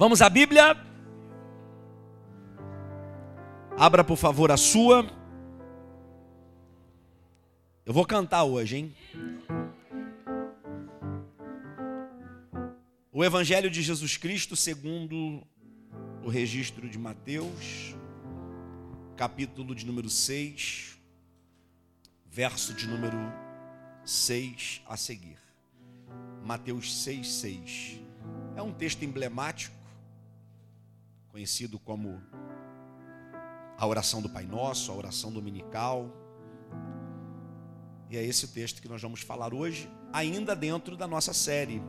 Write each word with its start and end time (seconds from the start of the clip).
Vamos 0.00 0.22
à 0.22 0.30
Bíblia? 0.30 0.82
Abra, 3.76 4.02
por 4.02 4.16
favor, 4.16 4.50
a 4.50 4.56
sua. 4.56 5.06
Eu 7.84 7.92
vou 7.92 8.06
cantar 8.06 8.44
hoje, 8.44 8.78
hein? 8.78 8.94
O 13.12 13.22
Evangelho 13.22 13.68
de 13.68 13.82
Jesus 13.82 14.16
Cristo, 14.16 14.56
segundo 14.56 15.46
o 16.24 16.30
registro 16.30 16.88
de 16.88 16.98
Mateus, 16.98 17.94
capítulo 19.18 19.74
de 19.74 19.84
número 19.84 20.08
6, 20.08 20.98
verso 22.24 22.72
de 22.72 22.88
número 22.88 23.18
6 24.02 24.80
a 24.88 24.96
seguir. 24.96 25.36
Mateus 26.42 27.02
6, 27.02 27.30
6. 27.34 28.00
É 28.56 28.62
um 28.62 28.72
texto 28.72 29.02
emblemático, 29.02 29.78
conhecido 31.30 31.78
como 31.78 32.20
a 33.78 33.86
oração 33.86 34.20
do 34.20 34.28
Pai 34.28 34.44
Nosso, 34.44 34.92
a 34.92 34.94
oração 34.94 35.32
dominical. 35.32 36.10
E 38.10 38.16
é 38.16 38.22
esse 38.22 38.48
texto 38.48 38.82
que 38.82 38.88
nós 38.88 39.00
vamos 39.00 39.20
falar 39.20 39.54
hoje, 39.54 39.90
ainda 40.12 40.54
dentro 40.54 40.96
da 40.96 41.06
nossa 41.06 41.32
série. 41.32 41.82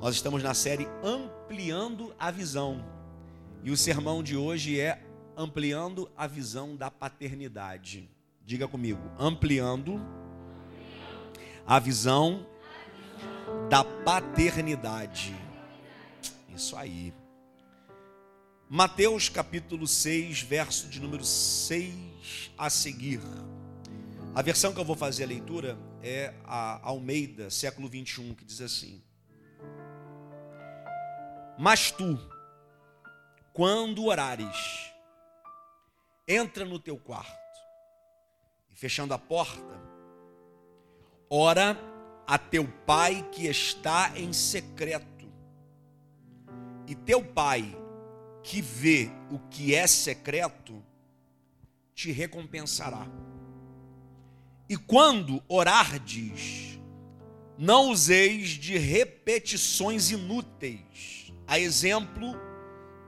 Nós 0.00 0.14
estamos 0.14 0.42
na 0.42 0.52
série 0.52 0.86
Ampliando 1.02 2.14
a 2.18 2.30
Visão. 2.30 2.84
E 3.62 3.70
o 3.70 3.76
sermão 3.76 4.22
de 4.22 4.36
hoje 4.36 4.78
é 4.78 5.02
Ampliando 5.36 6.10
a 6.16 6.26
Visão 6.26 6.76
da 6.76 6.90
Paternidade. 6.90 8.10
Diga 8.44 8.68
comigo, 8.68 9.00
ampliando 9.18 10.00
a 11.66 11.80
visão 11.80 12.46
da 13.68 13.82
paternidade. 13.82 15.34
Isso 16.54 16.76
aí. 16.76 17.12
Mateus 18.68 19.28
capítulo 19.28 19.86
6, 19.86 20.42
verso 20.42 20.88
de 20.88 21.00
número 21.00 21.24
6 21.24 22.50
a 22.58 22.68
seguir. 22.68 23.20
A 24.34 24.42
versão 24.42 24.74
que 24.74 24.80
eu 24.80 24.84
vou 24.84 24.96
fazer 24.96 25.22
a 25.22 25.28
leitura 25.28 25.78
é 26.02 26.34
a 26.44 26.80
Almeida, 26.82 27.48
século 27.48 27.88
21, 27.88 28.34
que 28.34 28.44
diz 28.44 28.60
assim: 28.60 29.00
Mas 31.56 31.92
tu, 31.92 32.18
quando 33.52 34.06
orares, 34.06 34.90
entra 36.26 36.64
no 36.64 36.80
teu 36.80 36.98
quarto. 36.98 37.30
E 38.68 38.74
fechando 38.74 39.14
a 39.14 39.18
porta, 39.18 39.80
ora 41.30 41.78
a 42.26 42.36
teu 42.36 42.66
pai 42.84 43.24
que 43.30 43.46
está 43.46 44.12
em 44.18 44.32
secreto, 44.32 45.32
e 46.88 46.96
teu 46.96 47.24
pai 47.24 47.85
que 48.46 48.62
vê 48.62 49.10
o 49.28 49.40
que 49.50 49.74
é 49.74 49.88
secreto, 49.88 50.80
te 51.92 52.12
recompensará. 52.12 53.04
E 54.68 54.76
quando 54.76 55.42
orardes, 55.48 56.78
não 57.58 57.90
useis 57.90 58.50
de 58.50 58.78
repetições 58.78 60.12
inúteis, 60.12 61.32
a 61.44 61.58
exemplo 61.58 62.36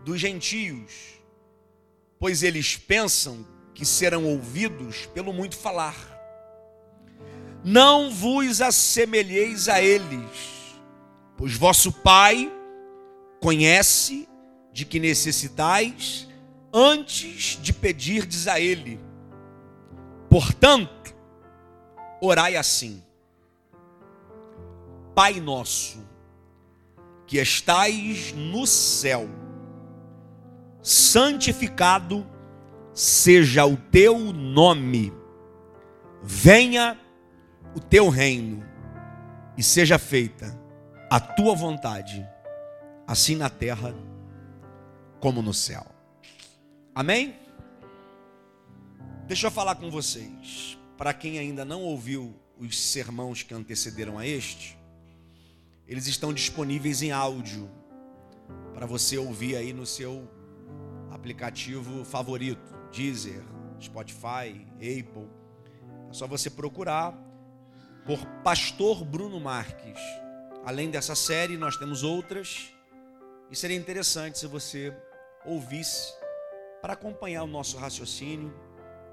dos 0.04 0.18
gentios, 0.18 1.20
pois 2.18 2.42
eles 2.42 2.76
pensam 2.76 3.46
que 3.72 3.86
serão 3.86 4.24
ouvidos 4.24 5.06
pelo 5.06 5.32
muito 5.32 5.56
falar. 5.56 5.96
Não 7.62 8.10
vos 8.10 8.60
assemelheis 8.60 9.68
a 9.68 9.80
eles, 9.80 10.80
pois 11.36 11.54
vosso 11.54 11.92
Pai 11.92 12.52
conhece 13.40 14.28
de 14.72 14.84
que 14.84 15.00
necessitais 15.00 16.28
antes 16.72 17.58
de 17.60 17.72
pedirdes 17.72 18.46
a 18.46 18.60
Ele. 18.60 19.00
Portanto, 20.28 21.14
orai 22.20 22.56
assim: 22.56 23.02
Pai 25.14 25.40
nosso, 25.40 26.06
que 27.26 27.38
estais 27.38 28.32
no 28.32 28.66
céu, 28.66 29.28
santificado 30.82 32.26
seja 32.92 33.64
o 33.64 33.76
teu 33.76 34.18
nome, 34.18 35.12
venha 36.22 36.98
o 37.74 37.80
teu 37.80 38.08
reino 38.08 38.64
e 39.56 39.62
seja 39.62 39.98
feita 39.98 40.58
a 41.10 41.18
tua 41.18 41.54
vontade, 41.54 42.26
assim 43.06 43.34
na 43.34 43.48
terra 43.48 43.94
no 45.42 45.52
céu. 45.52 45.86
Amém? 46.94 47.36
Deixa 49.26 49.46
eu 49.46 49.50
falar 49.50 49.74
com 49.74 49.90
vocês. 49.90 50.78
Para 50.96 51.12
quem 51.12 51.38
ainda 51.38 51.64
não 51.64 51.82
ouviu 51.82 52.34
os 52.58 52.78
sermãos 52.78 53.42
que 53.42 53.54
antecederam 53.54 54.18
a 54.18 54.26
este, 54.26 54.78
eles 55.86 56.06
estão 56.06 56.32
disponíveis 56.32 57.02
em 57.02 57.12
áudio 57.12 57.70
para 58.74 58.86
você 58.86 59.16
ouvir 59.18 59.56
aí 59.56 59.72
no 59.72 59.86
seu 59.86 60.28
aplicativo 61.10 62.04
favorito, 62.04 62.74
Deezer, 62.92 63.42
Spotify, 63.80 64.66
Apple. 64.74 65.28
É 66.08 66.12
só 66.12 66.26
você 66.26 66.48
procurar 66.50 67.12
por 68.06 68.24
Pastor 68.42 69.04
Bruno 69.04 69.38
Marques. 69.38 70.00
Além 70.64 70.90
dessa 70.90 71.14
série, 71.14 71.56
nós 71.56 71.76
temos 71.76 72.02
outras. 72.02 72.72
E 73.50 73.56
seria 73.56 73.76
interessante 73.76 74.38
se 74.38 74.46
você 74.46 74.94
ouvisse 75.48 76.14
para 76.80 76.92
acompanhar 76.92 77.42
o 77.42 77.46
nosso 77.46 77.76
raciocínio, 77.76 78.54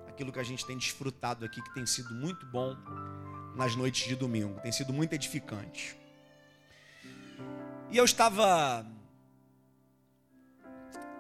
aquilo 0.08 0.32
que 0.32 0.40
a 0.40 0.44
gente 0.44 0.66
tem 0.66 0.78
desfrutado 0.78 1.46
aqui, 1.46 1.62
que 1.62 1.74
tem 1.74 1.86
sido 1.86 2.14
muito 2.14 2.46
bom 2.46 2.76
nas 3.56 3.76
noites 3.76 4.08
de 4.08 4.16
domingo, 4.16 4.60
tem 4.60 4.72
sido 4.72 4.94
muito 4.94 5.14
edificante. 5.14 5.98
E 7.90 7.98
eu 7.98 8.06
estava 8.06 8.86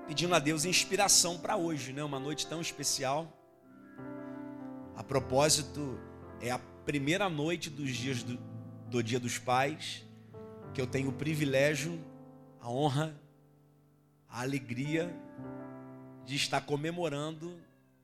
pedindo 0.07 0.35
a 0.35 0.39
Deus 0.39 0.65
inspiração 0.65 1.39
para 1.39 1.55
hoje, 1.55 1.93
né? 1.93 2.03
Uma 2.03 2.19
noite 2.19 2.45
tão 2.45 2.61
especial. 2.61 3.31
A 4.95 5.03
propósito, 5.03 5.99
é 6.41 6.51
a 6.51 6.59
primeira 6.85 7.29
noite 7.29 7.69
dos 7.69 7.89
dias 7.91 8.23
do, 8.23 8.37
do 8.89 9.01
Dia 9.01 9.19
dos 9.19 9.37
Pais 9.37 10.05
que 10.73 10.81
eu 10.81 10.85
tenho 10.85 11.09
o 11.09 11.13
privilégio, 11.13 11.97
a 12.59 12.69
honra 12.69 13.17
a 14.35 14.41
alegria 14.41 15.17
de 16.25 16.35
estar 16.35 16.59
comemorando 16.59 17.57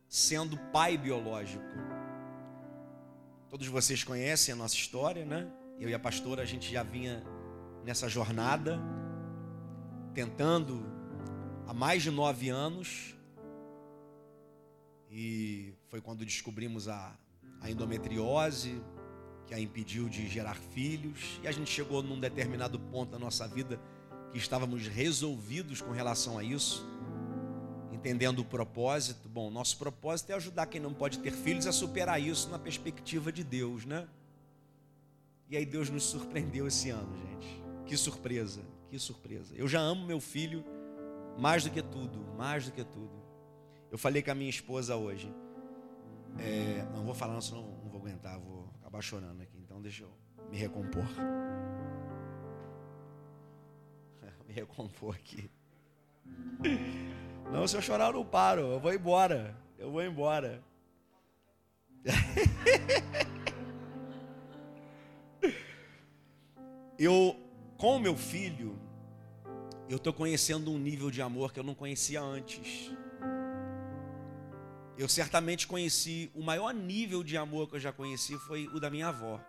sendo 0.08 0.58
pai 0.72 0.98
biológico. 0.98 1.66
Todos 3.50 3.68
vocês 3.68 4.02
conhecem 4.02 4.54
a 4.54 4.56
nossa 4.56 4.74
história, 4.76 5.26
né? 5.26 5.52
Eu 5.78 5.90
e 5.90 5.94
a 5.94 6.00
pastora, 6.00 6.42
a 6.42 6.46
gente 6.46 6.72
já 6.72 6.84
vinha 6.84 7.22
nessa 7.84 8.08
jornada, 8.08 8.80
tentando 10.14 10.86
há 11.68 11.74
mais 11.74 12.02
de 12.02 12.12
nove 12.12 12.48
anos, 12.48 13.14
e 15.10 15.74
foi 15.90 16.00
quando 16.00 16.24
descobrimos 16.24 16.88
a, 16.88 17.14
a 17.60 17.70
endometriose, 17.70 18.82
que 19.46 19.54
a 19.54 19.60
impediu 19.60 20.08
de 20.08 20.30
gerar 20.30 20.56
filhos, 20.56 21.42
e 21.44 21.48
a 21.50 21.52
gente 21.52 21.70
chegou 21.70 22.02
num 22.02 22.22
determinado 22.22 22.80
ponto 22.80 23.12
da 23.12 23.20
nossa 23.20 23.46
vida 23.50 23.78
que 24.32 24.38
estávamos 24.38 24.88
resolvidos 24.88 25.82
com 25.82 25.92
relação 25.92 26.38
a 26.38 26.44
isso, 26.44 26.86
entendendo 27.92 28.40
o 28.40 28.46
propósito. 28.46 29.28
Bom, 29.28 29.50
nosso 29.52 29.78
propósito 29.78 30.32
é 30.32 30.36
ajudar 30.36 30.66
quem 30.68 30.80
não 30.80 30.94
pode 30.94 31.20
ter 31.20 31.32
filhos 31.32 31.68
a 31.68 31.72
superar 31.72 32.22
isso 32.22 32.50
na 32.50 32.58
perspectiva 32.58 33.32
de 33.32 33.44
Deus, 33.44 33.86
né? 33.86 34.08
E 35.50 35.58
aí 35.58 35.66
Deus 35.66 35.90
nos 35.90 36.04
surpreendeu 36.04 36.66
esse 36.66 36.90
ano, 36.90 37.14
gente. 37.18 37.62
Que 37.86 37.98
surpresa, 37.98 38.62
que 38.90 38.98
surpresa. 38.98 39.54
Eu 39.56 39.68
já 39.68 39.82
amo 39.82 40.06
meu 40.06 40.22
filho 40.22 40.64
mais 41.38 41.64
do 41.64 41.70
que 41.70 41.82
tudo, 41.82 42.20
mais 42.38 42.66
do 42.66 42.72
que 42.72 42.84
tudo. 42.84 43.22
Eu 43.92 43.98
falei 43.98 44.22
com 44.22 44.32
a 44.32 44.36
minha 44.36 44.50
esposa 44.50 44.96
hoje. 44.96 45.34
É, 46.40 46.88
não 46.94 47.04
vou 47.04 47.14
falar, 47.14 47.42
senão 47.42 47.64
não 47.84 47.90
vou 47.90 48.00
aguentar, 48.00 48.40
vou 48.40 48.70
acabar 48.80 49.02
chorando 49.02 49.42
aqui. 49.42 49.58
Então 49.58 49.82
deixa 49.82 50.04
eu 50.04 50.12
me 50.50 50.58
recompor 50.58 51.06
me 54.52 54.54
recompor 54.54 55.16
aqui. 55.16 55.50
Não, 57.52 57.68
se 57.68 57.76
eu 57.78 57.82
chorar 57.82 58.08
eu 58.08 58.14
não 58.14 58.26
paro, 58.26 58.62
eu 58.62 58.80
vou 58.80 58.94
embora. 58.94 59.54
Eu 59.80 59.92
vou 59.92 60.04
embora. 60.04 60.64
eu, 67.00 67.36
com 67.78 68.00
meu 68.00 68.16
filho, 68.16 68.80
eu 69.90 69.98
estou 69.98 70.14
conhecendo 70.14 70.72
um 70.72 70.78
nível 70.78 71.10
de 71.10 71.20
amor 71.22 71.52
que 71.54 71.60
eu 71.60 71.64
não 71.64 71.74
conhecia 71.74 72.22
antes. 72.22 72.92
Eu 74.98 75.08
certamente 75.08 75.68
conheci, 75.68 76.30
o 76.36 76.44
maior 76.44 76.74
nível 76.74 77.24
de 77.24 77.38
amor 77.38 77.70
que 77.70 77.76
eu 77.76 77.80
já 77.80 77.94
conheci 77.94 78.38
foi 78.40 78.68
o 78.68 78.80
da 78.80 78.90
minha 78.90 79.08
avó. 79.08 79.40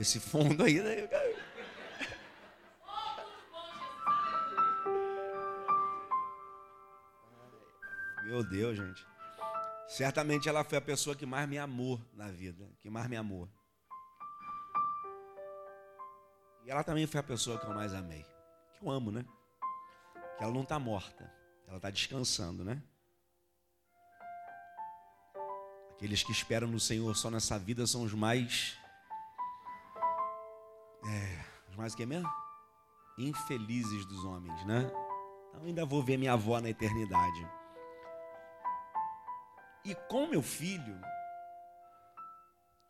Esse 0.00 0.18
fundo 0.18 0.64
aí. 0.64 0.80
Né? 0.80 1.08
Meu 8.24 8.42
Deus, 8.42 8.78
gente. 8.78 9.06
Certamente 9.88 10.48
ela 10.48 10.64
foi 10.64 10.78
a 10.78 10.80
pessoa 10.80 11.14
que 11.14 11.26
mais 11.26 11.46
me 11.46 11.58
amou 11.58 12.00
na 12.14 12.28
vida, 12.28 12.66
que 12.80 12.88
mais 12.88 13.08
me 13.08 13.16
amou. 13.16 13.46
E 16.64 16.70
ela 16.70 16.82
também 16.82 17.06
foi 17.06 17.20
a 17.20 17.24
pessoa 17.24 17.58
que 17.58 17.66
eu 17.66 17.74
mais 17.74 17.92
amei. 17.92 18.24
Que 18.72 18.86
eu 18.86 18.90
amo, 18.90 19.10
né? 19.10 19.22
Que 20.38 20.44
ela 20.44 20.52
não 20.52 20.62
está 20.62 20.78
morta, 20.78 21.30
ela 21.66 21.76
está 21.76 21.90
descansando, 21.90 22.64
né? 22.64 22.82
Aqueles 25.90 26.22
que 26.22 26.32
esperam 26.32 26.68
no 26.68 26.80
Senhor 26.80 27.14
só 27.14 27.30
nessa 27.30 27.58
vida 27.58 27.86
são 27.86 28.02
os 28.02 28.14
mais. 28.14 28.80
É, 31.06 31.44
mais 31.76 31.94
o 31.94 31.96
que 31.96 32.06
mesmo? 32.06 32.30
Infelizes 33.18 34.04
dos 34.06 34.24
homens, 34.24 34.64
né? 34.66 34.90
Então 35.48 35.64
ainda 35.64 35.84
vou 35.84 36.02
ver 36.02 36.16
minha 36.16 36.32
avó 36.32 36.60
na 36.60 36.70
eternidade. 36.70 37.48
E 39.84 39.94
com 40.08 40.26
meu 40.26 40.42
filho, 40.42 41.00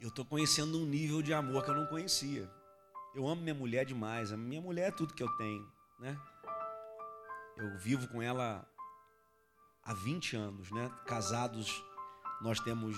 eu 0.00 0.08
estou 0.08 0.24
conhecendo 0.24 0.78
um 0.78 0.84
nível 0.84 1.22
de 1.22 1.32
amor 1.32 1.64
que 1.64 1.70
eu 1.70 1.74
não 1.74 1.86
conhecia. 1.86 2.50
Eu 3.14 3.28
amo 3.28 3.42
minha 3.42 3.54
mulher 3.54 3.84
demais. 3.84 4.32
A 4.32 4.36
minha 4.36 4.60
mulher 4.60 4.88
é 4.88 4.92
tudo 4.92 5.14
que 5.14 5.22
eu 5.22 5.36
tenho, 5.36 5.70
né? 5.98 6.18
Eu 7.56 7.78
vivo 7.78 8.08
com 8.08 8.22
ela 8.22 8.66
há 9.82 9.94
20 9.94 10.36
anos, 10.36 10.70
né? 10.70 10.90
Casados, 11.06 11.84
nós 12.40 12.58
temos 12.60 12.96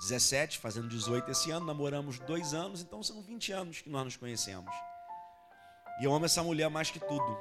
17, 0.00 0.58
fazendo 0.58 0.88
18 0.88 1.30
esse 1.30 1.50
ano, 1.50 1.66
namoramos 1.66 2.18
dois 2.20 2.54
anos, 2.54 2.80
então 2.80 3.02
são 3.02 3.22
20 3.22 3.52
anos 3.52 3.80
que 3.80 3.88
nós 3.88 4.04
nos 4.04 4.16
conhecemos. 4.16 4.74
E 6.00 6.04
eu 6.04 6.12
amo 6.12 6.24
essa 6.24 6.42
mulher 6.42 6.68
mais 6.68 6.90
que 6.90 6.98
tudo. 6.98 7.38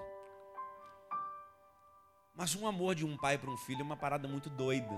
Mas 2.35 2.55
um 2.55 2.67
amor 2.67 2.95
de 2.95 3.05
um 3.05 3.17
pai 3.17 3.37
para 3.37 3.49
um 3.49 3.57
filho 3.57 3.81
é 3.81 3.83
uma 3.83 3.97
parada 3.97 4.27
muito 4.27 4.49
doida. 4.49 4.93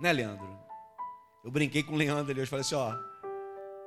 Né, 0.00 0.12
Leandro? 0.12 0.58
Eu 1.44 1.50
brinquei 1.50 1.82
com 1.82 1.92
o 1.92 1.96
Leandro 1.96 2.30
ali, 2.30 2.40
eu 2.40 2.46
falei 2.46 2.62
assim, 2.62 2.74
ó. 2.74 2.94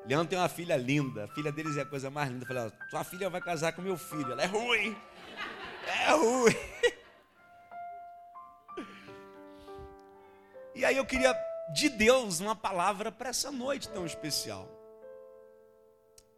Leandro 0.05 0.29
tem 0.29 0.39
uma 0.39 0.49
filha 0.49 0.75
linda, 0.77 1.25
a 1.25 1.27
filha 1.27 1.51
deles 1.51 1.77
é 1.77 1.81
a 1.81 1.85
coisa 1.85 2.09
mais 2.09 2.29
linda. 2.29 2.43
Eu 2.43 2.47
falei, 2.47 2.63
ó, 2.65 2.89
tua 2.89 3.03
filha 3.03 3.29
vai 3.29 3.41
casar 3.41 3.73
com 3.73 3.81
meu 3.81 3.97
filho, 3.97 4.31
ela 4.31 4.43
é 4.43 4.47
ruim. 4.47 4.97
É 5.85 6.11
ruim. 6.11 6.55
E 10.73 10.85
aí 10.85 10.95
eu 10.95 11.05
queria 11.05 11.33
de 11.73 11.89
Deus 11.89 12.39
uma 12.39 12.55
palavra 12.55 13.11
para 13.11 13.29
essa 13.29 13.51
noite 13.51 13.87
tão 13.89 14.05
especial. 14.05 14.69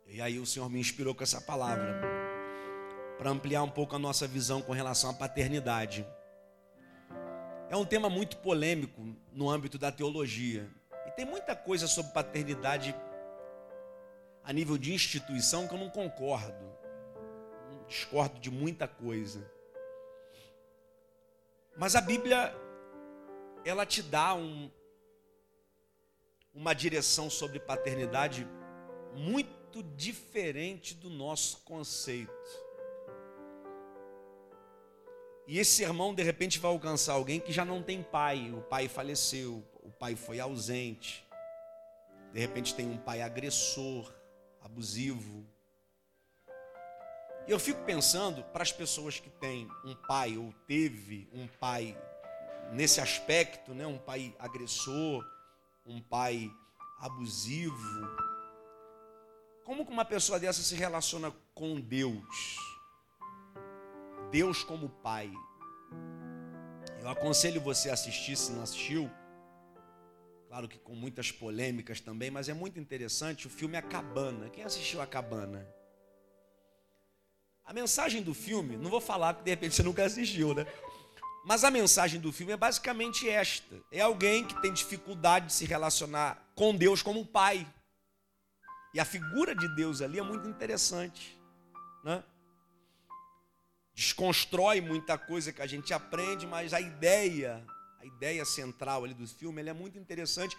E 0.06 0.22
aí 0.22 0.38
o 0.38 0.46
Senhor 0.46 0.70
me 0.70 0.80
inspirou 0.80 1.16
com 1.16 1.24
essa 1.24 1.42
palavra 1.42 2.02
para 3.18 3.30
ampliar 3.30 3.64
um 3.64 3.70
pouco 3.70 3.96
a 3.96 4.00
nossa 4.00 4.28
visão 4.28 4.62
com 4.62 4.74
relação 4.74 5.10
à 5.10 5.14
paternidade. 5.14 6.06
É 7.70 7.76
um 7.76 7.86
tema 7.86 8.10
muito 8.10 8.38
polêmico 8.38 9.02
no 9.32 9.50
âmbito 9.50 9.78
da 9.78 9.92
teologia. 9.92 10.70
E 11.08 11.12
tem 11.12 11.26
muita 11.26 11.56
coisa 11.56 11.88
sobre 11.88 12.12
paternidade 12.12 12.96
a 14.44 14.54
nível 14.54 14.78
de 14.78 14.94
instituição 14.94 15.68
que 15.68 15.74
eu 15.74 15.80
não 15.80 15.90
concordo. 15.90 16.72
discordo 17.88 18.40
de 18.40 18.52
muita 18.52 18.88
coisa. 18.88 19.50
Mas 21.76 21.96
a 21.96 22.02
Bíblia, 22.02 22.56
ela 23.66 23.86
te 23.86 24.04
dá 24.04 24.36
um, 24.36 24.70
uma 26.54 26.74
direção 26.74 27.30
sobre 27.30 27.60
paternidade 27.60 28.48
muito 29.16 29.82
diferente 29.96 30.94
do 30.94 31.10
nosso 31.10 31.62
conceito. 31.62 32.32
E 35.48 35.60
esse 35.60 35.72
sermão, 35.72 36.14
de 36.14 36.24
repente, 36.24 36.60
vai 36.60 36.72
alcançar 36.72 37.14
alguém 37.14 37.40
que 37.40 37.52
já 37.52 37.66
não 37.66 37.82
tem 37.82 38.02
pai, 38.02 38.52
o 38.52 38.62
pai 38.62 38.88
faleceu, 38.88 39.64
o 39.82 39.92
pai 39.92 40.16
foi 40.16 40.40
ausente. 40.40 41.26
De 42.32 42.40
repente, 42.40 42.74
tem 42.74 42.88
um 42.88 42.98
pai 42.98 43.22
agressor, 43.22 44.14
abusivo. 44.62 45.46
E 47.46 47.52
eu 47.52 47.60
fico 47.60 47.84
pensando 47.84 48.42
para 48.46 48.64
as 48.64 48.72
pessoas 48.72 49.20
que 49.20 49.30
têm 49.30 49.68
um 49.84 49.96
pai 50.08 50.38
ou 50.38 50.54
teve 50.66 51.28
um 51.34 51.46
pai 51.46 51.98
nesse 52.72 53.02
aspecto, 53.02 53.74
né, 53.74 53.86
um 53.86 53.98
pai 53.98 54.34
agressor, 54.40 55.24
um 55.86 56.02
pai 56.02 56.52
abusivo. 57.00 58.08
Como 59.66 59.86
que 59.86 59.92
uma 59.92 60.06
pessoa 60.06 60.40
dessa 60.40 60.62
se 60.62 60.76
relaciona 60.76 61.34
com 61.54 61.80
Deus? 61.80 62.58
Deus 64.32 64.64
como 64.64 64.90
Pai. 64.90 65.32
Eu 67.02 67.10
aconselho 67.10 67.62
você 67.62 67.90
a 67.90 67.94
assistir, 67.94 68.36
se 68.36 68.52
não 68.52 68.64
assistiu. 68.64 69.12
Claro 70.48 70.68
que 70.68 70.78
com 70.78 70.96
muitas 70.96 71.32
polêmicas 71.32 72.00
também, 72.00 72.32
mas 72.32 72.50
é 72.50 72.54
muito 72.54 72.80
interessante 72.80 73.48
o 73.48 73.50
filme 73.50 73.78
A 73.78 73.82
Cabana. 73.82 74.50
Quem 74.50 74.64
assistiu 74.64 75.02
A 75.02 75.08
Cabana? 75.08 75.68
A 77.66 77.74
mensagem 77.74 78.22
do 78.22 78.34
filme, 78.34 78.76
não 78.76 78.90
vou 78.90 79.00
falar 79.00 79.34
porque 79.34 79.46
de 79.46 79.52
repente 79.52 79.76
você 79.76 79.84
nunca 79.84 80.04
assistiu, 80.04 80.54
né? 80.54 80.66
Mas 81.46 81.64
a 81.64 81.72
mensagem 81.72 82.20
do 82.20 82.32
filme 82.32 82.54
é 82.54 82.58
basicamente 82.58 83.30
esta: 83.30 83.76
é 83.92 84.02
alguém 84.02 84.46
que 84.46 84.62
tem 84.62 84.74
dificuldade 84.74 85.48
de 85.48 85.54
se 85.54 85.66
relacionar 85.66 86.42
com 86.56 86.76
Deus 86.76 87.02
como 87.02 87.26
pai. 87.26 87.68
E 88.94 89.00
a 89.00 89.06
figura 89.06 89.56
de 89.56 89.68
Deus 89.76 90.02
ali 90.02 90.20
é 90.20 90.24
muito 90.24 90.48
interessante, 90.48 91.38
né? 92.04 92.24
desconstrói 93.94 94.82
muita 94.82 95.18
coisa 95.18 95.54
que 95.54 95.62
a 95.62 95.68
gente 95.68 95.94
aprende, 95.94 96.48
mas 96.48 96.74
a 96.74 96.82
ideia, 96.82 97.66
a 98.00 98.06
ideia 98.06 98.44
central 98.44 99.04
ali 99.04 99.14
do 99.14 99.28
filme, 99.28 99.62
é 99.62 99.74
muito 99.74 99.98
interessante 99.98 100.58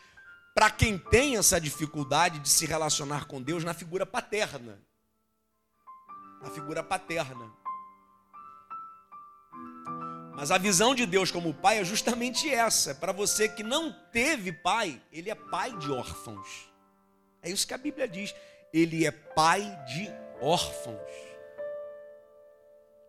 para 0.54 0.70
quem 0.70 0.96
tem 0.96 1.36
essa 1.36 1.60
dificuldade 1.60 2.38
de 2.38 2.48
se 2.48 2.64
relacionar 2.64 3.26
com 3.26 3.42
Deus 3.42 3.64
na 3.64 3.74
figura 3.74 4.06
paterna. 4.06 4.80
Na 6.40 6.50
figura 6.50 6.82
paterna. 6.82 7.50
Mas 10.34 10.50
a 10.50 10.58
visão 10.58 10.94
de 10.94 11.06
Deus 11.06 11.30
como 11.30 11.54
pai 11.54 11.78
é 11.78 11.84
justamente 11.84 12.50
essa. 12.50 12.94
Para 12.94 13.12
você 13.12 13.48
que 13.48 13.62
não 13.62 13.92
teve 14.12 14.52
pai, 14.52 15.00
ele 15.12 15.30
é 15.30 15.34
pai 15.34 15.76
de 15.78 15.90
órfãos. 15.90 16.68
É 17.42 17.50
isso 17.50 17.66
que 17.66 17.74
a 17.74 17.78
Bíblia 17.78 18.08
diz. 18.08 18.34
Ele 18.72 19.06
é 19.06 19.10
pai 19.10 19.62
de 19.86 20.10
órfãos. 20.40 21.00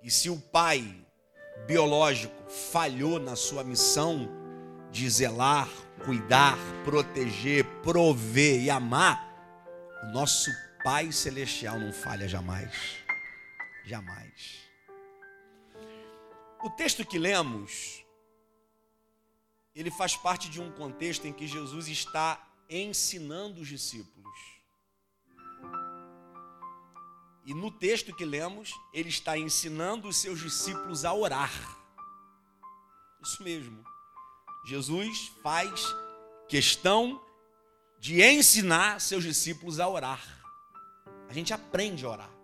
E 0.03 0.11
se 0.11 0.29
o 0.29 0.39
pai 0.39 0.95
biológico 1.65 2.49
falhou 2.71 3.19
na 3.19 3.35
sua 3.35 3.63
missão 3.63 4.29
de 4.91 5.09
zelar, 5.09 5.67
cuidar, 6.05 6.57
proteger, 6.83 7.65
prover 7.81 8.61
e 8.61 8.69
amar, 8.69 9.33
o 10.03 10.11
nosso 10.11 10.51
Pai 10.83 11.11
Celestial 11.11 11.79
não 11.79 11.91
falha 11.91 12.27
jamais. 12.27 12.97
Jamais. 13.83 14.64
O 16.65 16.69
texto 16.71 17.05
que 17.05 17.19
lemos, 17.19 18.03
ele 19.75 19.91
faz 19.91 20.15
parte 20.15 20.49
de 20.49 20.59
um 20.59 20.71
contexto 20.71 21.27
em 21.27 21.31
que 21.31 21.45
Jesus 21.45 21.87
está 21.87 22.43
ensinando 22.67 23.61
os 23.61 23.67
discípulos. 23.67 24.35
E 27.45 27.53
no 27.53 27.69
texto 27.69 28.15
que 28.15 28.25
lemos, 28.25 28.73
ele 28.91 29.09
está 29.09 29.37
ensinando 29.37 30.07
os 30.07 30.17
seus 30.17 30.39
discípulos 30.39 31.05
a 31.05 31.13
orar. 31.13 31.53
Isso 33.21 33.43
mesmo. 33.43 33.85
Jesus 34.65 35.31
faz 35.43 35.85
questão 36.49 37.23
de 37.99 38.23
ensinar 38.23 38.99
seus 38.99 39.23
discípulos 39.23 39.79
a 39.79 39.87
orar. 39.87 40.19
A 41.29 41.33
gente 41.33 41.53
aprende 41.53 42.03
a 42.07 42.09
orar. 42.09 42.35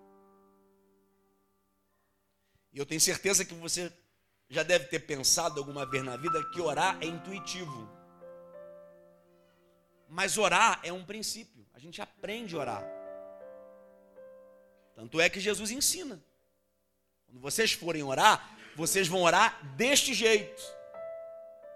E 2.72 2.78
eu 2.78 2.86
tenho 2.86 3.02
certeza 3.02 3.44
que 3.44 3.56
você 3.56 3.92
já 4.52 4.64
deve 4.64 4.86
ter 4.86 5.00
pensado 5.00 5.60
alguma 5.60 5.86
vez 5.86 6.04
na 6.04 6.18
vida 6.18 6.44
que 6.52 6.60
orar 6.60 6.98
é 7.02 7.06
intuitivo. 7.06 7.90
Mas 10.10 10.38
orar 10.38 10.78
é 10.84 10.92
um 10.92 11.06
princípio. 11.06 11.66
A 11.74 11.80
gente 11.80 12.02
aprende 12.02 12.54
a 12.54 12.60
orar. 12.60 12.84
Tanto 14.94 15.22
é 15.22 15.30
que 15.30 15.40
Jesus 15.40 15.72
ensina. 15.72 16.22
Quando 17.26 17.40
vocês 17.40 17.72
forem 17.72 18.04
orar, 18.04 18.58
vocês 18.76 19.08
vão 19.08 19.22
orar 19.22 19.66
deste 19.78 20.14
jeito. 20.14 20.62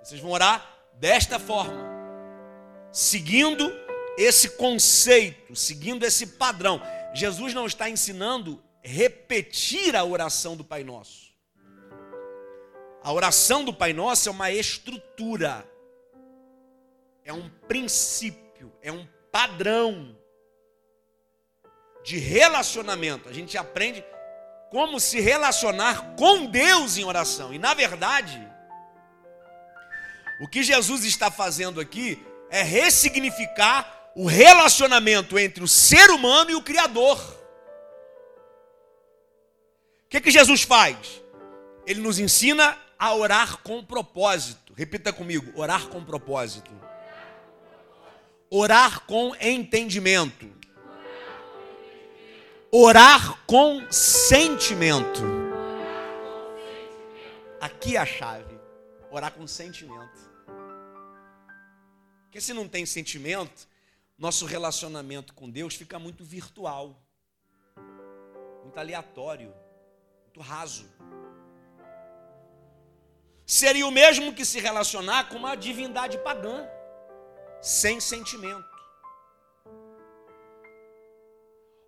Vocês 0.04 0.20
vão 0.20 0.32
orar 0.32 0.70
desta 0.96 1.40
forma. 1.40 1.82
Seguindo 2.92 3.72
esse 4.18 4.50
conceito, 4.58 5.56
seguindo 5.56 6.04
esse 6.04 6.28
padrão. 6.28 6.82
Jesus 7.14 7.54
não 7.54 7.66
está 7.66 7.90
ensinando 7.90 8.62
repetir 8.82 9.96
a 9.96 10.04
oração 10.04 10.58
do 10.58 10.64
Pai 10.64 10.84
Nosso. 10.84 11.35
A 13.06 13.14
oração 13.14 13.64
do 13.64 13.72
Pai 13.72 13.94
Nosso 13.94 14.30
é 14.30 14.32
uma 14.32 14.52
estrutura, 14.52 15.64
é 17.24 17.32
um 17.32 17.48
princípio, 17.68 18.74
é 18.82 18.92
um 18.92 19.08
padrão 19.32 20.18
de 22.04 22.18
relacionamento. 22.18 23.30
A 23.30 23.32
gente 23.32 23.60
aprende 23.60 24.04
como 24.72 25.00
se 25.00 25.20
relacionar 25.20 26.16
com 26.16 26.48
Deus 26.48 26.98
em 26.98 27.04
oração. 27.04 27.54
E 27.54 27.60
na 27.60 27.76
verdade, 27.76 28.42
o 30.42 30.48
que 30.48 30.64
Jesus 30.64 31.06
está 31.06 31.30
fazendo 31.30 31.80
aqui 31.80 32.20
é 32.50 32.64
ressignificar 32.64 34.10
o 34.16 34.26
relacionamento 34.26 35.38
entre 35.38 35.64
o 35.64 35.68
ser 35.68 36.10
humano 36.10 36.50
e 36.50 36.56
o 36.56 36.64
Criador. 36.64 37.20
O 40.06 40.10
que, 40.10 40.20
que 40.20 40.32
Jesus 40.32 40.64
faz? 40.64 41.22
Ele 41.86 42.02
nos 42.02 42.18
ensina 42.18 42.84
a 42.98 43.14
orar 43.14 43.58
com 43.60 43.84
propósito. 43.84 44.74
Repita 44.74 45.12
comigo: 45.14 45.52
orar 45.60 45.88
com 45.88 46.04
propósito. 46.04 46.72
Orar 48.50 49.06
com 49.06 49.36
entendimento. 49.40 50.54
Orar 52.72 53.46
com 53.46 53.90
sentimento. 53.92 55.22
Aqui 57.60 57.96
é 57.96 58.00
a 58.00 58.06
chave. 58.06 58.60
Orar 59.10 59.32
com 59.32 59.48
sentimento. 59.48 60.36
Porque 62.26 62.42
se 62.42 62.54
não 62.54 62.68
tem 62.68 62.86
sentimento, 62.86 63.68
nosso 64.18 64.46
relacionamento 64.46 65.34
com 65.34 65.50
Deus 65.50 65.76
fica 65.76 65.98
muito 65.98 66.24
virtual, 66.24 67.02
muito 68.62 68.78
aleatório, 68.78 69.54
muito 70.26 70.42
raso. 70.42 70.86
Seria 73.46 73.86
o 73.86 73.92
mesmo 73.92 74.34
que 74.34 74.44
se 74.44 74.60
relacionar 74.60 75.30
com 75.30 75.36
uma 75.36 75.56
divindade 75.56 76.18
pagã, 76.20 76.68
sem 77.62 78.00
sentimento. 78.00 78.76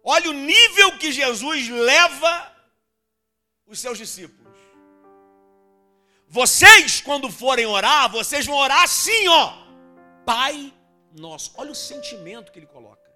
Olha 0.03 0.29
o 0.29 0.33
nível 0.33 0.97
que 0.97 1.11
Jesus 1.11 1.67
leva 1.67 2.55
os 3.65 3.79
seus 3.79 3.97
discípulos. 3.97 4.57
Vocês, 6.27 7.01
quando 7.01 7.31
forem 7.31 7.65
orar, 7.65 8.11
vocês 8.11 8.45
vão 8.45 8.55
orar 8.55 8.83
assim, 8.83 9.27
ó. 9.27 9.53
Pai 10.25 10.73
nosso. 11.13 11.53
Olha 11.57 11.71
o 11.71 11.75
sentimento 11.75 12.51
que 12.51 12.59
ele 12.59 12.67
coloca. 12.67 13.07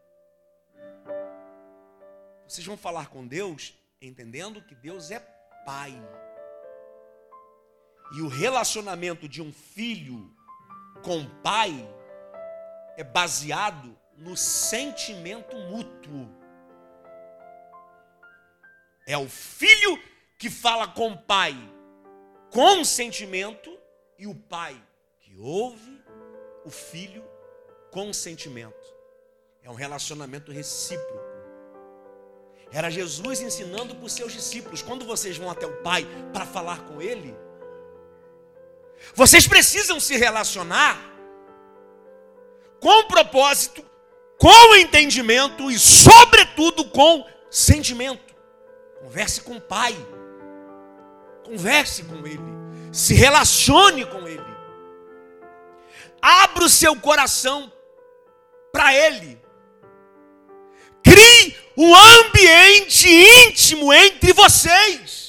Vocês 2.48 2.66
vão 2.66 2.76
falar 2.78 3.08
com 3.08 3.26
Deus 3.28 3.74
entendendo 4.02 4.62
que 4.62 4.76
Deus 4.76 5.12
é 5.12 5.20
Pai. 5.66 5.94
E 8.14 8.22
o 8.22 8.28
relacionamento 8.28 9.28
de 9.28 9.42
um 9.42 9.52
filho 9.52 10.30
com 11.02 11.26
pai 11.42 11.74
é 12.98 13.04
baseado 13.04 13.98
no 14.18 14.36
sentimento 14.36 15.56
mútuo. 15.56 16.30
É 19.08 19.18
o 19.18 19.28
filho 19.28 20.02
que 20.38 20.50
fala 20.50 20.88
com 20.88 21.12
o 21.12 21.18
pai 21.18 21.56
com 22.52 22.84
sentimento 22.84 23.76
e 24.20 24.28
o 24.28 24.36
pai 24.36 24.76
que 25.22 25.38
ouve 25.40 26.02
o 26.66 26.70
filho 26.70 27.24
com 27.92 28.12
sentimento. 28.14 28.94
É 29.64 29.70
um 29.70 29.74
relacionamento 29.74 30.52
recíproco. 30.52 31.32
Era 32.72 32.90
Jesus 32.90 33.42
ensinando 33.42 33.96
para 33.96 34.06
os 34.06 34.14
seus 34.14 34.34
discípulos: 34.34 34.82
quando 34.82 35.06
vocês 35.06 35.38
vão 35.38 35.50
até 35.50 35.66
o 35.66 35.82
Pai 35.82 36.06
para 36.34 36.46
falar 36.46 36.86
com 36.86 37.02
Ele, 37.02 37.36
vocês 39.14 39.48
precisam 39.48 40.00
se 40.00 40.16
relacionar 40.18 41.12
com 42.80 43.04
propósito, 43.04 43.86
com 44.38 44.76
entendimento 44.76 45.70
e, 45.70 45.78
sobretudo, 45.78 46.86
com 46.86 47.26
sentimento. 47.50 48.34
Converse 49.02 49.42
com 49.42 49.58
o 49.58 49.62
Pai, 49.62 49.96
converse 51.44 52.04
com 52.04 52.26
Ele, 52.26 52.40
se 52.92 53.14
relacione 53.14 54.06
com 54.06 54.28
Ele, 54.28 54.46
abra 56.22 56.64
o 56.64 56.70
seu 56.70 56.96
coração 56.96 57.72
para 58.72 58.94
Ele. 58.94 59.40
Crie 61.04 61.58
um 61.76 61.96
ambiente 61.96 63.10
íntimo 63.10 63.92
entre 63.92 64.34
vocês. 64.34 65.21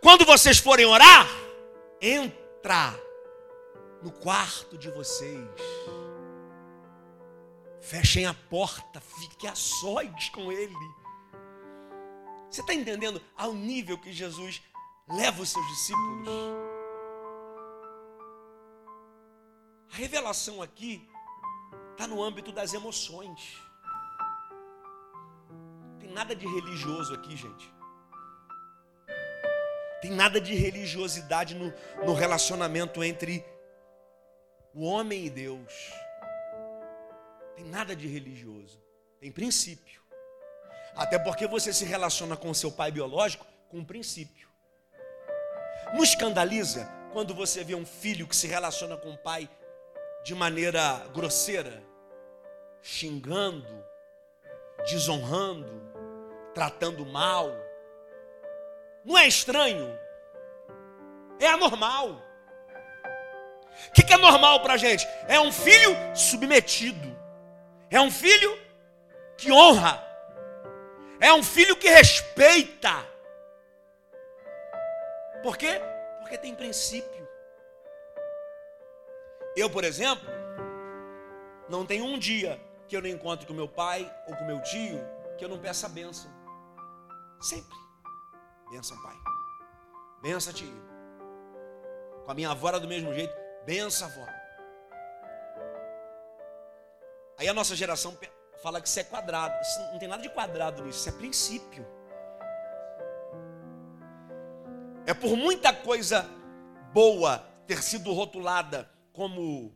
Quando 0.00 0.24
vocês 0.24 0.58
forem 0.58 0.86
orar, 0.86 1.26
entra 2.00 2.94
no 4.02 4.12
quarto 4.12 4.78
de 4.78 4.90
vocês. 4.90 5.48
Fechem 7.80 8.26
a 8.26 8.34
porta, 8.34 9.00
fique 9.00 9.46
a 9.46 9.54
sós 9.54 10.28
com 10.28 10.52
Ele. 10.52 10.74
Você 12.50 12.60
está 12.60 12.72
entendendo 12.72 13.20
ao 13.36 13.52
nível 13.52 13.98
que 13.98 14.12
Jesus 14.12 14.62
leva 15.08 15.42
os 15.42 15.50
seus 15.50 15.66
discípulos? 15.68 16.28
A 19.92 19.96
revelação 19.96 20.62
aqui 20.62 21.08
está 21.92 22.06
no 22.06 22.22
âmbito 22.22 22.52
das 22.52 22.72
emoções. 22.72 23.60
Tem 25.98 26.10
nada 26.10 26.36
de 26.36 26.46
religioso 26.46 27.14
aqui, 27.14 27.36
gente. 27.36 27.77
Tem 30.00 30.10
nada 30.10 30.40
de 30.40 30.54
religiosidade 30.54 31.54
no, 31.54 31.72
no 32.04 32.14
relacionamento 32.14 33.02
entre 33.02 33.44
o 34.74 34.84
homem 34.84 35.26
e 35.26 35.30
Deus. 35.30 35.92
Tem 37.56 37.64
nada 37.64 37.96
de 37.96 38.06
religioso. 38.06 38.80
Tem 39.20 39.32
princípio. 39.32 40.02
Até 40.94 41.18
porque 41.18 41.46
você 41.46 41.72
se 41.72 41.84
relaciona 41.84 42.36
com 42.36 42.52
seu 42.54 42.70
pai 42.70 42.90
biológico 42.90 43.46
com 43.68 43.78
um 43.78 43.84
princípio. 43.84 44.48
Não 45.92 46.02
escandaliza 46.02 46.88
quando 47.12 47.34
você 47.34 47.64
vê 47.64 47.74
um 47.74 47.86
filho 47.86 48.26
que 48.26 48.36
se 48.36 48.46
relaciona 48.46 48.96
com 48.96 49.10
o 49.10 49.18
pai 49.18 49.48
de 50.24 50.34
maneira 50.34 50.98
grosseira, 51.14 51.82
xingando, 52.82 53.84
desonrando, 54.88 55.82
tratando 56.54 57.04
mal. 57.06 57.50
Não 59.08 59.16
é 59.16 59.26
estranho, 59.26 59.98
é 61.40 61.46
anormal. 61.46 62.22
O 63.88 63.92
que, 63.94 64.02
que 64.02 64.12
é 64.12 64.18
normal 64.18 64.60
para 64.60 64.74
a 64.74 64.76
gente? 64.76 65.08
É 65.26 65.40
um 65.40 65.50
filho 65.50 65.96
submetido, 66.14 67.18
é 67.90 67.98
um 67.98 68.10
filho 68.10 68.50
que 69.38 69.50
honra, 69.50 69.98
é 71.18 71.32
um 71.32 71.42
filho 71.42 71.74
que 71.74 71.88
respeita. 71.88 72.92
Por 75.42 75.56
quê? 75.56 75.80
Porque 76.20 76.36
tem 76.36 76.54
princípio. 76.54 77.26
Eu, 79.56 79.70
por 79.70 79.84
exemplo, 79.84 80.28
não 81.66 81.86
tem 81.86 82.02
um 82.02 82.18
dia 82.18 82.60
que 82.86 82.94
eu 82.94 83.00
não 83.00 83.08
encontro 83.08 83.46
com 83.46 83.54
meu 83.54 83.68
pai 83.68 84.14
ou 84.26 84.36
com 84.36 84.44
meu 84.44 84.60
tio 84.60 85.00
que 85.38 85.44
eu 85.46 85.48
não 85.48 85.58
peça 85.58 85.86
a 85.86 85.88
bênção. 85.88 86.30
Sempre. 87.40 87.87
Benção, 88.70 88.96
pai. 89.02 89.16
Benção, 90.22 90.52
tio. 90.52 90.88
Com 92.24 92.30
a 92.30 92.34
minha 92.34 92.50
avó 92.50 92.68
era 92.68 92.80
do 92.80 92.88
mesmo 92.88 93.12
jeito. 93.14 93.34
Benção, 93.64 94.08
avó. 94.08 94.26
Aí 97.38 97.48
a 97.48 97.54
nossa 97.54 97.76
geração 97.76 98.18
fala 98.62 98.80
que 98.80 98.88
isso 98.88 98.98
é 98.98 99.04
quadrado. 99.04 99.54
Isso 99.62 99.80
não 99.92 99.98
tem 99.98 100.08
nada 100.08 100.22
de 100.22 100.28
quadrado 100.28 100.82
nisso, 100.82 100.98
isso 100.98 101.08
é 101.08 101.12
princípio. 101.12 101.86
É 105.06 105.14
por 105.14 105.36
muita 105.36 105.72
coisa 105.72 106.28
boa 106.92 107.38
ter 107.66 107.82
sido 107.82 108.12
rotulada 108.12 108.90
como 109.12 109.74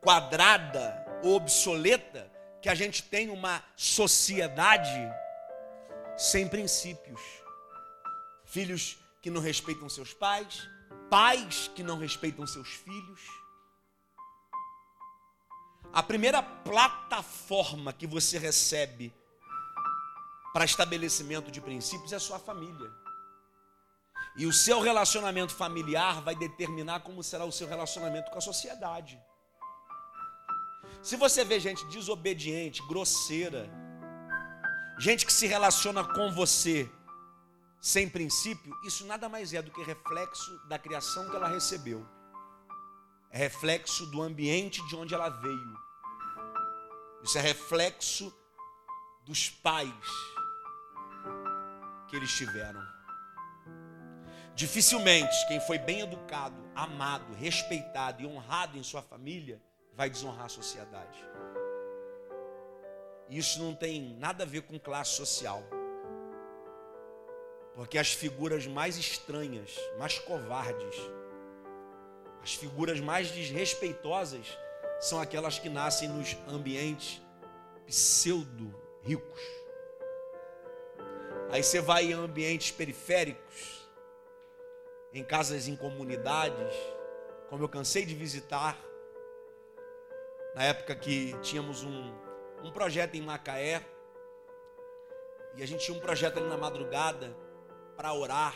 quadrada 0.00 1.04
ou 1.22 1.34
obsoleta 1.34 2.30
que 2.60 2.68
a 2.68 2.74
gente 2.74 3.02
tem 3.02 3.28
uma 3.28 3.62
sociedade 3.76 5.12
sem 6.16 6.46
princípios. 6.46 7.41
Filhos 8.52 8.98
que 9.22 9.30
não 9.30 9.40
respeitam 9.40 9.88
seus 9.88 10.12
pais, 10.12 10.68
pais 11.08 11.70
que 11.74 11.82
não 11.82 11.98
respeitam 11.98 12.46
seus 12.46 12.68
filhos. 12.68 13.20
A 15.90 16.02
primeira 16.02 16.42
plataforma 16.42 17.94
que 17.94 18.06
você 18.06 18.36
recebe 18.36 19.10
para 20.52 20.66
estabelecimento 20.66 21.50
de 21.50 21.62
princípios 21.62 22.12
é 22.12 22.16
a 22.16 22.20
sua 22.20 22.38
família. 22.38 22.90
E 24.36 24.44
o 24.44 24.52
seu 24.52 24.82
relacionamento 24.82 25.54
familiar 25.54 26.20
vai 26.20 26.34
determinar 26.34 27.00
como 27.00 27.22
será 27.22 27.46
o 27.46 27.52
seu 27.52 27.66
relacionamento 27.66 28.30
com 28.30 28.36
a 28.36 28.42
sociedade. 28.42 29.18
Se 31.02 31.16
você 31.16 31.42
vê 31.42 31.58
gente 31.58 31.86
desobediente, 31.86 32.86
grosseira, 32.86 33.66
gente 34.98 35.24
que 35.24 35.32
se 35.32 35.46
relaciona 35.46 36.04
com 36.04 36.30
você 36.30 36.90
sem 37.82 38.08
princípio, 38.08 38.72
isso 38.84 39.04
nada 39.04 39.28
mais 39.28 39.52
é 39.52 39.60
do 39.60 39.72
que 39.72 39.82
reflexo 39.82 40.56
da 40.68 40.78
criação 40.78 41.28
que 41.28 41.34
ela 41.34 41.48
recebeu. 41.48 42.06
É 43.28 43.38
reflexo 43.38 44.06
do 44.06 44.22
ambiente 44.22 44.80
de 44.86 44.94
onde 44.94 45.12
ela 45.12 45.28
veio. 45.28 45.78
Isso 47.24 47.36
é 47.36 47.40
reflexo 47.40 48.32
dos 49.24 49.50
pais 49.50 49.92
que 52.06 52.14
eles 52.14 52.30
tiveram. 52.32 52.80
Dificilmente 54.54 55.34
quem 55.48 55.60
foi 55.60 55.78
bem 55.78 56.02
educado, 56.02 56.56
amado, 56.76 57.34
respeitado 57.34 58.22
e 58.22 58.26
honrado 58.26 58.78
em 58.78 58.82
sua 58.84 59.02
família 59.02 59.60
vai 59.96 60.08
desonrar 60.08 60.46
a 60.46 60.48
sociedade. 60.48 61.18
Isso 63.28 63.60
não 63.60 63.74
tem 63.74 64.14
nada 64.18 64.44
a 64.44 64.46
ver 64.46 64.62
com 64.62 64.78
classe 64.78 65.16
social. 65.16 65.64
Porque 67.74 67.98
as 67.98 68.12
figuras 68.12 68.66
mais 68.66 68.96
estranhas, 68.96 69.78
mais 69.98 70.18
covardes, 70.18 70.96
as 72.42 72.54
figuras 72.54 73.00
mais 73.00 73.30
desrespeitosas 73.30 74.58
são 75.00 75.20
aquelas 75.20 75.58
que 75.58 75.68
nascem 75.68 76.08
nos 76.08 76.36
ambientes 76.48 77.20
pseudo 77.86 78.74
ricos. 79.02 79.40
Aí 81.50 81.62
você 81.62 81.80
vai 81.80 82.06
em 82.06 82.12
ambientes 82.12 82.70
periféricos, 82.70 83.88
em 85.12 85.22
casas 85.22 85.68
em 85.68 85.76
comunidades, 85.76 86.74
como 87.48 87.62
eu 87.62 87.68
cansei 87.68 88.04
de 88.04 88.14
visitar, 88.14 88.78
na 90.54 90.64
época 90.64 90.94
que 90.94 91.38
tínhamos 91.40 91.82
um, 91.82 92.12
um 92.62 92.70
projeto 92.70 93.14
em 93.14 93.22
Macaé, 93.22 93.84
e 95.54 95.62
a 95.62 95.66
gente 95.66 95.84
tinha 95.84 95.96
um 95.96 96.00
projeto 96.00 96.38
ali 96.38 96.48
na 96.48 96.56
madrugada 96.56 97.36
para 97.96 98.12
orar 98.12 98.54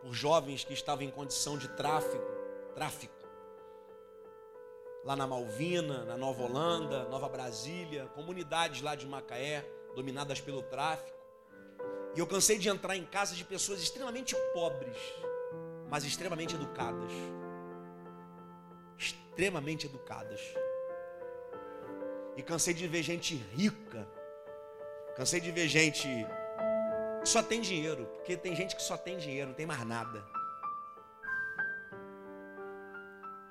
por 0.00 0.12
jovens 0.12 0.64
que 0.64 0.72
estavam 0.72 1.04
em 1.04 1.10
condição 1.10 1.56
de 1.56 1.68
tráfico, 1.68 2.24
tráfico. 2.74 3.14
Lá 5.04 5.16
na 5.16 5.26
Malvina, 5.26 6.04
na 6.04 6.16
Nova 6.16 6.42
Holanda, 6.42 7.04
Nova 7.04 7.28
Brasília, 7.28 8.06
comunidades 8.14 8.82
lá 8.82 8.94
de 8.94 9.06
Macaé, 9.06 9.64
dominadas 9.94 10.40
pelo 10.40 10.62
tráfico. 10.62 11.18
E 12.14 12.20
eu 12.20 12.26
cansei 12.26 12.58
de 12.58 12.68
entrar 12.68 12.96
em 12.96 13.04
casas 13.04 13.36
de 13.36 13.44
pessoas 13.44 13.80
extremamente 13.80 14.36
pobres, 14.52 14.96
mas 15.88 16.04
extremamente 16.04 16.54
educadas. 16.54 17.12
Extremamente 18.98 19.86
educadas. 19.86 20.40
E 22.36 22.42
cansei 22.42 22.74
de 22.74 22.86
ver 22.86 23.02
gente 23.02 23.34
rica. 23.34 24.06
Cansei 25.16 25.40
de 25.40 25.50
ver 25.50 25.68
gente 25.68 26.08
só 27.24 27.42
tem 27.42 27.60
dinheiro. 27.60 28.06
Porque 28.16 28.36
tem 28.36 28.54
gente 28.54 28.74
que 28.76 28.82
só 28.82 28.96
tem 28.96 29.18
dinheiro, 29.18 29.48
não 29.48 29.54
tem 29.54 29.66
mais 29.66 29.84
nada. 29.86 30.24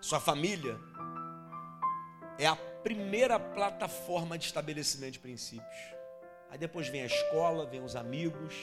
Sua 0.01 0.19
família 0.19 0.79
é 2.39 2.47
a 2.47 2.55
primeira 2.55 3.39
plataforma 3.39 4.37
de 4.37 4.45
estabelecimento 4.45 5.13
de 5.13 5.19
princípios. 5.19 5.77
Aí 6.49 6.57
depois 6.57 6.87
vem 6.87 7.03
a 7.03 7.05
escola, 7.05 7.65
vem 7.65 7.83
os 7.83 7.95
amigos, 7.95 8.55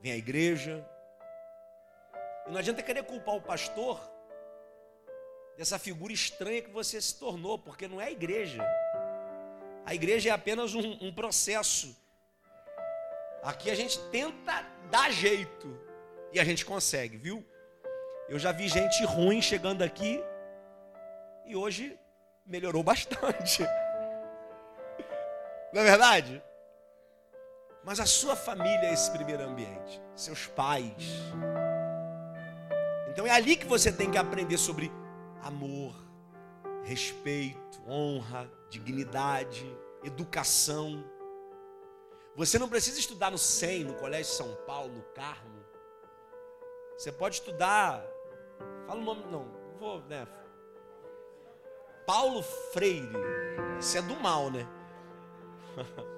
vem 0.00 0.12
a 0.12 0.16
igreja. 0.16 0.86
E 2.46 2.50
não 2.50 2.58
adianta 2.58 2.82
querer 2.82 3.02
culpar 3.04 3.34
o 3.34 3.40
pastor 3.40 3.98
dessa 5.56 5.78
figura 5.78 6.12
estranha 6.12 6.62
que 6.62 6.70
você 6.70 7.00
se 7.00 7.18
tornou, 7.18 7.58
porque 7.58 7.88
não 7.88 8.00
é 8.00 8.06
a 8.06 8.10
igreja. 8.10 8.62
A 9.86 9.94
igreja 9.94 10.28
é 10.28 10.32
apenas 10.32 10.74
um, 10.74 10.98
um 11.00 11.12
processo. 11.12 11.96
Aqui 13.44 13.70
a 13.70 13.74
gente 13.74 14.00
tenta 14.08 14.64
dar 14.90 15.12
jeito 15.12 15.78
e 16.32 16.40
a 16.40 16.44
gente 16.44 16.64
consegue, 16.64 17.18
viu? 17.18 17.44
Eu 18.26 18.38
já 18.38 18.52
vi 18.52 18.66
gente 18.68 19.04
ruim 19.04 19.42
chegando 19.42 19.82
aqui 19.82 20.18
e 21.44 21.54
hoje 21.54 21.98
melhorou 22.46 22.82
bastante. 22.82 23.62
Não 25.74 25.82
é 25.82 25.84
verdade? 25.84 26.42
Mas 27.84 28.00
a 28.00 28.06
sua 28.06 28.34
família 28.34 28.86
é 28.86 28.94
esse 28.94 29.10
primeiro 29.10 29.42
ambiente, 29.42 30.00
seus 30.16 30.46
pais. 30.46 31.04
Então 33.10 33.26
é 33.26 33.30
ali 33.30 33.56
que 33.56 33.66
você 33.66 33.92
tem 33.92 34.10
que 34.10 34.16
aprender 34.16 34.56
sobre 34.56 34.90
amor, 35.42 35.94
respeito, 36.82 37.82
honra, 37.86 38.50
dignidade, 38.70 39.70
educação. 40.02 41.04
Você 42.36 42.58
não 42.58 42.68
precisa 42.68 42.98
estudar 42.98 43.30
no 43.30 43.38
SEM, 43.38 43.84
no 43.84 43.94
Colégio 43.94 44.32
São 44.32 44.54
Paulo, 44.66 44.92
no 44.92 45.02
Carmo. 45.14 45.64
Você 46.96 47.12
pode 47.12 47.36
estudar. 47.36 48.04
Fala 48.86 49.00
o 49.00 49.04
nome, 49.04 49.24
não, 49.30 49.46
vou, 49.78 50.00
né? 50.02 50.26
Paulo 52.06 52.42
Freire. 52.42 53.08
Isso 53.78 53.96
é 53.98 54.02
do 54.02 54.16
mal, 54.16 54.50
né? 54.50 54.66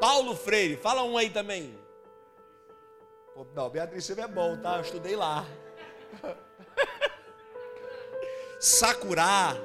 Paulo 0.00 0.36
Freire, 0.36 0.76
fala 0.76 1.02
um 1.02 1.16
aí 1.16 1.30
também. 1.30 1.78
Não, 3.54 3.70
Beatriz 3.70 4.04
Silva 4.04 4.22
é 4.22 4.28
bom, 4.28 4.56
tá? 4.56 4.76
Eu 4.76 4.82
estudei 4.82 5.16
lá. 5.16 5.44
Sakura. 8.60 9.56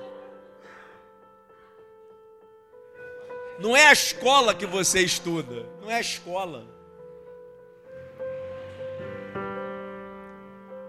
Não 3.57 3.75
é 3.75 3.87
a 3.87 3.93
escola 3.93 4.53
que 4.53 4.65
você 4.65 5.01
estuda, 5.01 5.65
não 5.81 5.89
é 5.89 5.95
a 5.95 6.01
escola. 6.01 6.67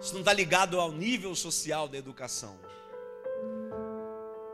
Isso 0.01 0.13
não 0.13 0.21
está 0.21 0.33
ligado 0.33 0.81
ao 0.81 0.91
nível 0.91 1.35
social 1.35 1.89
da 1.89 1.97
educação. 1.97 2.59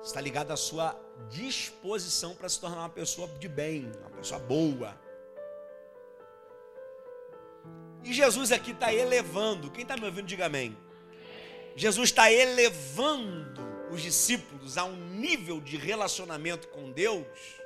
Está 0.03 0.21
ligado 0.21 0.51
à 0.51 0.57
sua 0.57 0.99
disposição 1.31 2.35
para 2.35 2.49
se 2.49 2.61
tornar 2.61 2.79
uma 2.79 2.89
pessoa 2.89 3.29
de 3.39 3.49
bem, 3.49 3.91
uma 4.01 4.11
pessoa 4.11 4.41
boa. 4.41 4.99
E 8.05 8.13
Jesus 8.13 8.53
aqui 8.53 8.73
está 8.73 8.93
elevando. 8.93 9.71
Quem 9.71 9.83
está 9.83 9.97
me 9.97 10.05
ouvindo, 10.05 10.27
diga 10.27 10.47
amém. 10.47 10.77
Jesus 11.77 12.11
está 12.11 12.31
elevando 12.31 13.63
os 13.91 14.03
discípulos 14.03 14.77
a 14.77 14.85
um 14.85 14.97
nível 14.97 15.61
de 15.61 15.77
relacionamento 15.77 16.69
com 16.69 16.91
Deus 16.91 17.62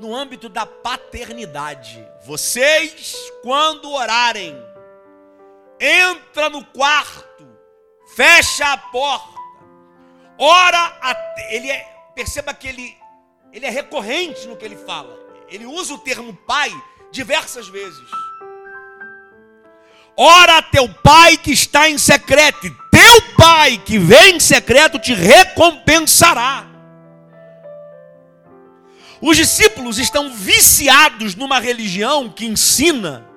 no 0.00 0.14
âmbito 0.14 0.48
da 0.48 0.64
paternidade. 0.64 2.06
Vocês, 2.24 3.14
quando 3.42 3.92
orarem, 3.92 4.56
entra 5.78 6.48
no 6.48 6.64
quarto, 6.64 7.46
fecha 8.16 8.72
a 8.72 8.78
porta, 8.78 9.38
ora, 10.38 10.98
ele 11.50 11.70
é, 11.70 11.80
perceba 12.14 12.54
que 12.54 12.66
ele, 12.66 12.96
ele 13.52 13.66
é 13.66 13.70
recorrente 13.70 14.48
no 14.48 14.56
que 14.56 14.64
ele 14.64 14.76
fala. 14.76 15.18
Ele 15.48 15.66
usa 15.66 15.94
o 15.94 15.98
termo 15.98 16.34
pai 16.46 16.72
diversas 17.12 17.68
vezes. 17.68 18.08
Ora 20.16 20.62
teu 20.62 20.88
pai 21.02 21.36
que 21.36 21.52
está 21.52 21.88
em 21.88 21.98
secreto, 21.98 22.70
teu 22.90 23.36
pai 23.36 23.78
que 23.78 23.98
vem 23.98 24.36
em 24.36 24.40
secreto 24.40 24.98
te 24.98 25.14
recompensará. 25.14 26.69
Os 29.22 29.36
discípulos 29.36 29.98
estão 29.98 30.32
viciados 30.32 31.34
numa 31.34 31.60
religião 31.60 32.30
que 32.30 32.46
ensina 32.46 33.28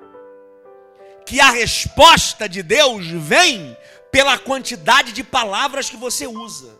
que 1.26 1.40
a 1.40 1.50
resposta 1.50 2.48
de 2.48 2.62
Deus 2.62 3.06
vem 3.06 3.76
pela 4.10 4.38
quantidade 4.38 5.12
de 5.12 5.22
palavras 5.22 5.90
que 5.90 5.96
você 5.96 6.26
usa. 6.26 6.78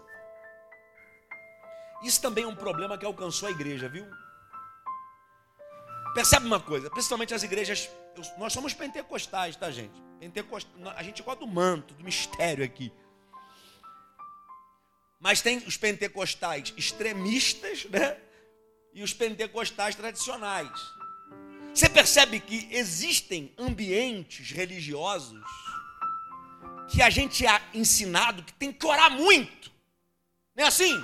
Isso 2.02 2.20
também 2.20 2.44
é 2.44 2.46
um 2.46 2.54
problema 2.54 2.96
que 2.96 3.04
alcançou 3.04 3.48
a 3.48 3.50
igreja, 3.50 3.88
viu? 3.88 4.06
Percebe 6.14 6.46
uma 6.46 6.60
coisa, 6.60 6.88
principalmente 6.90 7.34
as 7.34 7.42
igrejas, 7.42 7.90
nós 8.38 8.52
somos 8.52 8.72
pentecostais, 8.72 9.56
tá, 9.56 9.70
gente? 9.70 10.00
Pentecost... 10.20 10.68
A 10.96 11.02
gente 11.02 11.22
gosta 11.22 11.40
do 11.40 11.50
manto, 11.50 11.92
do 11.94 12.04
mistério 12.04 12.64
aqui. 12.64 12.92
Mas 15.18 15.42
tem 15.42 15.58
os 15.58 15.76
pentecostais 15.76 16.72
extremistas, 16.76 17.84
né? 17.86 18.16
E 18.94 19.02
os 19.02 19.12
pentecostais 19.12 19.94
tradicionais. 19.94 20.70
Você 21.74 21.88
percebe 21.88 22.38
que 22.38 22.68
existem 22.70 23.52
ambientes 23.58 24.50
religiosos 24.52 25.42
que 26.88 27.02
a 27.02 27.10
gente 27.10 27.44
é 27.44 27.60
ensinado 27.74 28.42
que 28.42 28.52
tem 28.52 28.72
que 28.72 28.86
orar 28.86 29.10
muito. 29.10 29.72
Não 30.54 30.64
é 30.64 30.68
assim? 30.68 30.94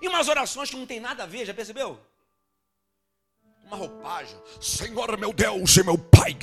E 0.00 0.06
umas 0.06 0.28
orações 0.28 0.70
que 0.70 0.76
não 0.76 0.86
tem 0.86 1.00
nada 1.00 1.24
a 1.24 1.26
ver, 1.26 1.44
já 1.44 1.52
percebeu? 1.52 2.00
uma 3.66 3.76
roupagem. 3.76 4.40
Senhor 4.60 5.18
meu 5.18 5.32
Deus 5.32 5.76
e 5.76 5.82
meu 5.82 5.98
Pai. 5.98 6.36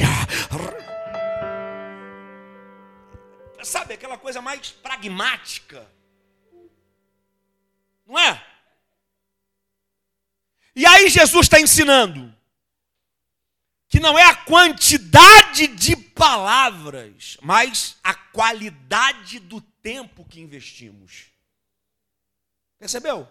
Sabe, 3.64 3.94
aquela 3.94 4.18
coisa 4.18 4.42
mais 4.42 4.72
pragmática. 4.72 5.90
Não 8.06 8.20
é? 8.20 8.43
E 10.76 10.86
aí 10.86 11.10
Jesus 11.10 11.46
está 11.46 11.60
ensinando 11.60 12.34
que 13.88 14.00
não 14.00 14.18
é 14.18 14.24
a 14.24 14.36
quantidade 14.36 15.68
de 15.68 15.96
palavras, 15.96 17.38
mas 17.42 17.96
a 18.04 18.16
qualidade 18.16 19.40
do 19.40 19.62
tempo 19.62 20.26
que 20.26 20.42
investimos. 20.42 21.26
Percebeu? 22.80 23.28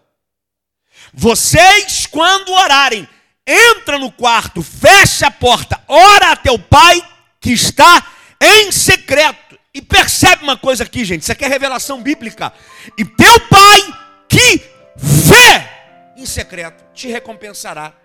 Vocês, 1.13 2.05
quando 2.05 2.53
orarem, 2.53 3.07
entra 3.45 3.99
no 3.99 4.09
quarto, 4.11 4.63
fecha 4.63 5.27
a 5.27 5.31
porta, 5.31 5.83
ora 5.87 6.31
a 6.31 6.35
teu 6.37 6.57
pai 6.57 7.01
que 7.41 7.51
está 7.51 8.09
em 8.39 8.71
secreto. 8.71 9.59
E 9.73 9.81
percebe 9.81 10.43
uma 10.43 10.55
coisa 10.55 10.83
aqui, 10.83 11.03
gente, 11.03 11.23
isso 11.23 11.31
aqui 11.31 11.43
é 11.43 11.47
revelação 11.47 12.01
bíblica. 12.01 12.53
E 12.97 13.03
teu 13.03 13.39
pai 13.47 13.81
que 14.29 14.61
vê 14.95 15.73
em 16.15 16.25
secreto 16.25 16.83
te 16.93 17.07
recompensará. 17.07 17.95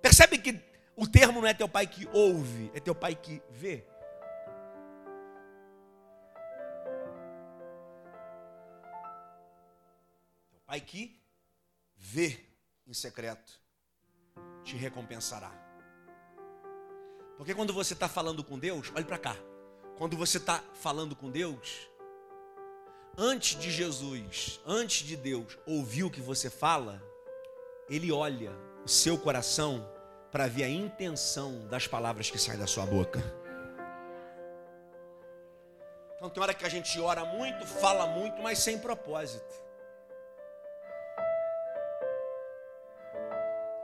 Percebe 0.00 0.38
que 0.38 0.60
o 0.96 1.06
termo 1.06 1.40
não 1.40 1.48
é 1.48 1.54
teu 1.54 1.68
pai 1.68 1.86
que 1.86 2.06
ouve, 2.12 2.70
é 2.74 2.80
teu 2.80 2.94
pai 2.94 3.14
que 3.14 3.42
vê. 3.50 3.84
Teu 10.50 10.60
pai 10.66 10.80
que 10.80 11.20
vê 11.96 12.38
em 12.86 12.94
secreto 12.94 13.60
te 14.62 14.76
recompensará. 14.76 15.52
Porque 17.36 17.54
quando 17.54 17.72
você 17.72 17.94
está 17.94 18.08
falando 18.08 18.44
com 18.44 18.58
Deus, 18.58 18.92
olhe 18.94 19.04
para 19.04 19.18
cá. 19.18 19.36
Quando 19.98 20.16
você 20.16 20.38
está 20.38 20.62
falando 20.74 21.16
com 21.16 21.30
Deus, 21.30 21.88
antes 23.16 23.58
de 23.58 23.70
Jesus, 23.70 24.60
antes 24.66 25.06
de 25.06 25.16
Deus 25.16 25.58
ouvir 25.66 26.04
o 26.04 26.10
que 26.10 26.20
você 26.20 26.50
fala, 26.50 27.02
Ele 27.88 28.10
olha 28.10 28.52
o 28.84 28.88
seu 28.88 29.18
coração 29.18 29.88
para 30.32 30.46
ver 30.46 30.64
a 30.64 30.68
intenção 30.68 31.66
das 31.68 31.86
palavras 31.86 32.30
que 32.30 32.38
saem 32.38 32.58
da 32.58 32.66
sua 32.66 32.84
boca. 32.84 33.22
Então 36.16 36.28
tem 36.30 36.42
hora 36.42 36.54
que 36.54 36.64
a 36.64 36.68
gente 36.68 36.98
ora 37.00 37.24
muito, 37.24 37.66
fala 37.66 38.06
muito, 38.06 38.42
mas 38.42 38.58
sem 38.58 38.78
propósito. 38.78 39.62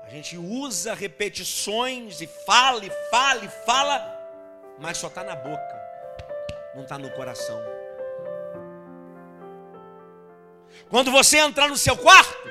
A 0.02 0.08
gente 0.08 0.36
usa 0.36 0.92
repetições 0.92 2.20
e 2.20 2.26
fala, 2.26 2.84
e 2.84 2.90
fala, 3.10 3.44
e 3.44 3.48
fala, 3.48 4.20
mas 4.78 4.98
só 4.98 5.06
está 5.06 5.22
na 5.22 5.36
boca, 5.36 5.80
não 6.74 6.82
está 6.82 6.98
no 6.98 7.10
coração. 7.12 7.62
Quando 10.88 11.12
você 11.12 11.38
entrar 11.38 11.68
no 11.68 11.76
seu 11.76 11.96
quarto, 11.96 12.49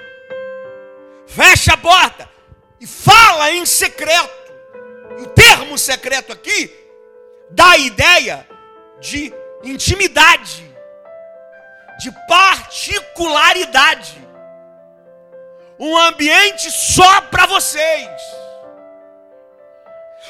fecha 1.29 1.73
a 1.73 1.77
porta 1.77 2.29
e 2.79 2.87
fala 2.87 3.51
em 3.51 3.65
secreto. 3.65 4.39
O 5.21 5.27
termo 5.27 5.77
secreto 5.77 6.31
aqui 6.31 6.73
dá 7.49 7.71
a 7.71 7.77
ideia 7.77 8.47
de 8.99 9.33
intimidade, 9.63 10.63
de 11.99 12.11
particularidade 12.27 14.19
um 15.79 15.97
ambiente 15.97 16.69
só 16.69 17.21
para 17.21 17.45
vocês. 17.45 18.09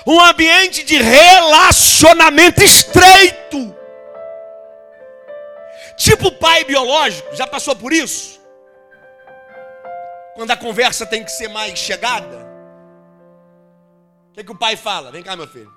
Um 0.05 0.19
ambiente 0.21 0.83
de 0.83 0.95
relacionamento 0.95 2.63
estreito. 2.63 3.75
Tipo 5.97 6.31
pai 6.31 6.63
biológico, 6.63 7.35
já 7.35 7.47
passou 7.47 7.75
por 7.75 7.91
isso? 7.91 8.38
Quando 10.39 10.51
a 10.51 10.55
conversa 10.57 11.05
tem 11.05 11.21
que 11.21 11.31
ser 11.31 11.49
mais 11.49 11.77
chegada. 11.77 12.47
O 14.29 14.31
que, 14.31 14.41
que 14.41 14.51
o 14.53 14.57
pai 14.57 14.77
fala? 14.77 15.11
Vem 15.11 15.21
cá, 15.21 15.35
meu 15.35 15.45
filho. 15.45 15.69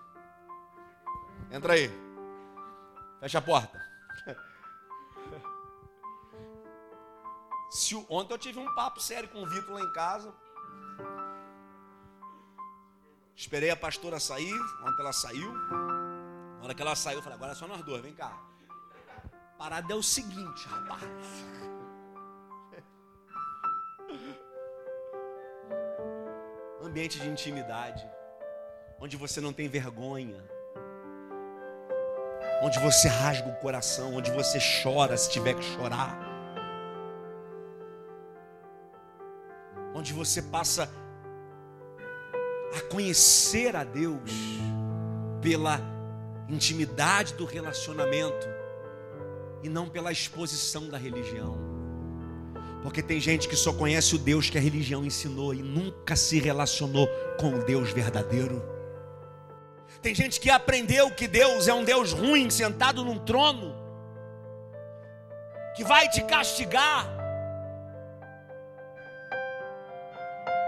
Entra 1.51 1.72
aí. 1.72 1.90
Fecha 3.18 3.38
a 3.38 3.42
porta. 3.42 3.85
Se, 7.72 7.96
ontem 8.09 8.35
eu 8.35 8.38
tive 8.38 8.61
um 8.61 8.72
papo 8.77 9.01
sério 9.01 9.29
com 9.31 9.42
o 9.42 9.48
Vitor 9.48 9.75
lá 9.75 9.81
em 9.81 9.92
casa. 9.92 10.33
Esperei 13.35 13.70
a 13.70 13.77
pastora 13.77 14.20
sair. 14.20 14.55
Ontem 14.85 15.01
ela 15.03 15.12
saiu. 15.12 15.53
Na 15.53 16.66
hora 16.66 16.75
que 16.77 16.83
ela 16.83 16.94
saiu, 16.94 17.18
eu 17.18 17.22
falei: 17.25 17.37
agora 17.37 17.51
é 17.51 17.57
só 17.57 17.66
nós 17.66 17.83
dois, 17.83 18.01
vem 18.01 18.14
cá. 18.14 18.33
A 19.55 19.59
parada 19.59 19.92
é 19.92 19.96
o 19.96 20.05
seguinte, 20.05 20.68
rapaz. 20.68 21.03
Ambiente 26.92 27.18
de 27.18 27.28
intimidade. 27.28 28.07
Onde 29.00 29.16
você 29.16 29.40
não 29.40 29.52
tem 29.52 29.66
vergonha. 29.66 30.40
Onde 32.62 32.78
você 32.78 33.09
rasga 33.09 33.48
o 33.48 33.57
coração. 33.57 34.14
Onde 34.14 34.31
você 34.31 34.59
chora 34.83 35.16
se 35.16 35.31
tiver 35.31 35.55
que 35.55 35.64
chorar 35.64 36.33
onde 40.02 40.12
você 40.12 40.42
passa 40.42 40.90
a 42.74 42.81
conhecer 42.90 43.76
a 43.76 43.85
Deus 43.85 44.33
pela 45.40 45.81
intimidade 46.48 47.35
do 47.35 47.44
relacionamento 47.44 48.48
e 49.62 49.68
não 49.68 49.88
pela 49.88 50.11
exposição 50.11 50.88
da 50.88 50.98
religião. 50.98 51.72
Porque 52.83 53.03
tem 53.03 53.21
gente 53.21 53.49
que 53.49 53.55
só 53.55 53.73
conhece 53.73 54.14
o 54.14 54.18
Deus 54.18 54.51
que 54.51 54.59
a 54.59 54.61
religião 54.61 55.05
ensinou 55.05 55.55
e 55.55 55.62
nunca 55.62 56.16
se 56.16 56.40
relacionou 56.40 57.09
com 57.38 57.55
o 57.55 57.64
Deus 57.64 57.92
verdadeiro. 57.92 58.62
Tem 60.01 60.12
gente 60.14 60.40
que 60.40 60.51
aprendeu 60.51 61.11
que 61.12 61.29
Deus 61.29 61.68
é 61.68 61.75
um 61.75 61.85
Deus 61.85 62.12
ruim, 62.12 62.51
sentado 62.51 63.05
num 63.05 63.18
trono, 63.18 63.73
que 65.77 65.85
vai 65.85 66.09
te 66.09 66.23
castigar, 66.25 67.09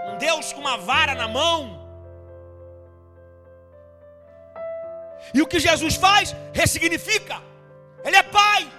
um 0.09 0.17
Deus 0.17 0.53
com 0.53 0.61
uma 0.61 0.77
vara 0.77 1.13
na 1.13 1.27
mão. 1.27 1.83
E 5.33 5.41
o 5.41 5.47
que 5.47 5.59
Jesus 5.59 5.95
faz? 5.95 6.33
Ressignifica. 6.53 7.41
Ele 8.05 8.15
é 8.15 8.23
pai. 8.23 8.71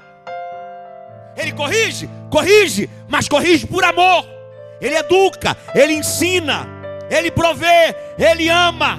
Ele 1.46 1.54
corrige, 1.54 2.10
corrige, 2.28 2.90
mas 3.08 3.28
corrige 3.28 3.68
por 3.68 3.84
amor. 3.84 4.26
Ele 4.80 4.96
educa, 4.96 5.56
ele 5.76 5.92
ensina, 5.92 6.66
ele 7.08 7.30
provê, 7.30 7.94
ele 8.18 8.48
ama. 8.48 8.98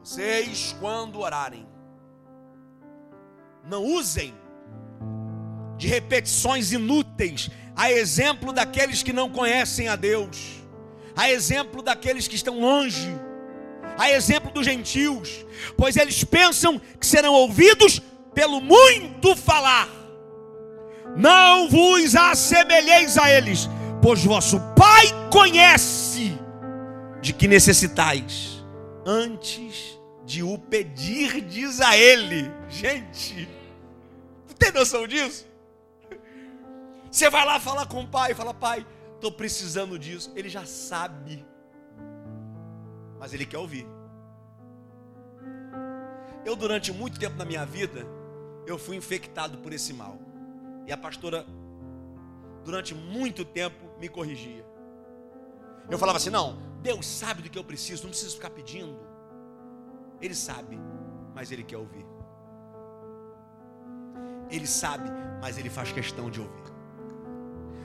Vocês, 0.00 0.76
quando 0.78 1.18
orarem, 1.18 1.66
não 3.64 3.82
usem 3.82 4.32
de 5.76 5.88
repetições 5.88 6.70
inúteis, 6.70 7.50
a 7.74 7.90
exemplo 7.90 8.52
daqueles 8.52 9.02
que 9.02 9.12
não 9.12 9.28
conhecem 9.28 9.88
a 9.88 9.96
Deus, 9.96 10.62
a 11.16 11.28
exemplo 11.28 11.82
daqueles 11.82 12.28
que 12.28 12.36
estão 12.36 12.60
longe, 12.60 13.12
a 13.98 14.10
exemplo 14.10 14.50
dos 14.50 14.64
gentios, 14.64 15.44
pois 15.76 15.96
eles 15.96 16.22
pensam 16.24 16.78
que 16.78 17.06
serão 17.06 17.32
ouvidos 17.32 18.00
pelo 18.34 18.60
muito 18.60 19.34
falar. 19.34 19.88
Não 21.16 21.68
vos 21.68 22.14
assemelheis 22.14 23.16
a 23.16 23.30
eles, 23.30 23.68
pois 24.02 24.22
vosso 24.24 24.60
Pai 24.76 25.06
conhece 25.30 26.38
de 27.22 27.32
que 27.32 27.48
necessitais, 27.48 28.64
antes 29.04 29.98
de 30.24 30.42
o 30.42 30.58
pedirdes 30.58 31.80
a 31.80 31.96
Ele. 31.96 32.50
Gente, 32.68 33.48
tem 34.58 34.72
noção 34.72 35.06
disso? 35.06 35.46
Você 37.10 37.30
vai 37.30 37.46
lá 37.46 37.58
falar 37.58 37.86
com 37.86 38.02
o 38.02 38.06
pai, 38.06 38.34
fala, 38.34 38.52
pai, 38.52 38.86
estou 39.14 39.32
precisando 39.32 39.98
disso. 39.98 40.30
Ele 40.36 40.48
já 40.48 40.66
sabe, 40.66 41.44
mas 43.18 43.32
ele 43.32 43.46
quer 43.46 43.58
ouvir. 43.58 43.86
Eu, 46.44 46.54
durante 46.54 46.92
muito 46.92 47.18
tempo 47.18 47.36
na 47.36 47.44
minha 47.44 47.66
vida, 47.66 48.06
eu 48.66 48.78
fui 48.78 48.96
infectado 48.96 49.58
por 49.58 49.72
esse 49.72 49.92
mal. 49.92 50.18
E 50.86 50.92
a 50.92 50.96
pastora, 50.96 51.44
durante 52.64 52.94
muito 52.94 53.44
tempo, 53.44 53.84
me 53.98 54.08
corrigia. 54.08 54.64
Eu 55.90 55.98
falava 55.98 56.18
assim: 56.18 56.30
não, 56.30 56.58
Deus 56.82 57.06
sabe 57.06 57.42
do 57.42 57.50
que 57.50 57.58
eu 57.58 57.64
preciso, 57.64 58.04
não 58.04 58.10
preciso 58.10 58.36
ficar 58.36 58.50
pedindo. 58.50 58.96
Ele 60.20 60.34
sabe, 60.34 60.78
mas 61.34 61.50
ele 61.50 61.62
quer 61.62 61.76
ouvir. 61.76 62.06
Ele 64.50 64.66
sabe, 64.66 65.10
mas 65.40 65.58
ele 65.58 65.68
faz 65.68 65.90
questão 65.90 66.30
de 66.30 66.40
ouvir. 66.40 66.62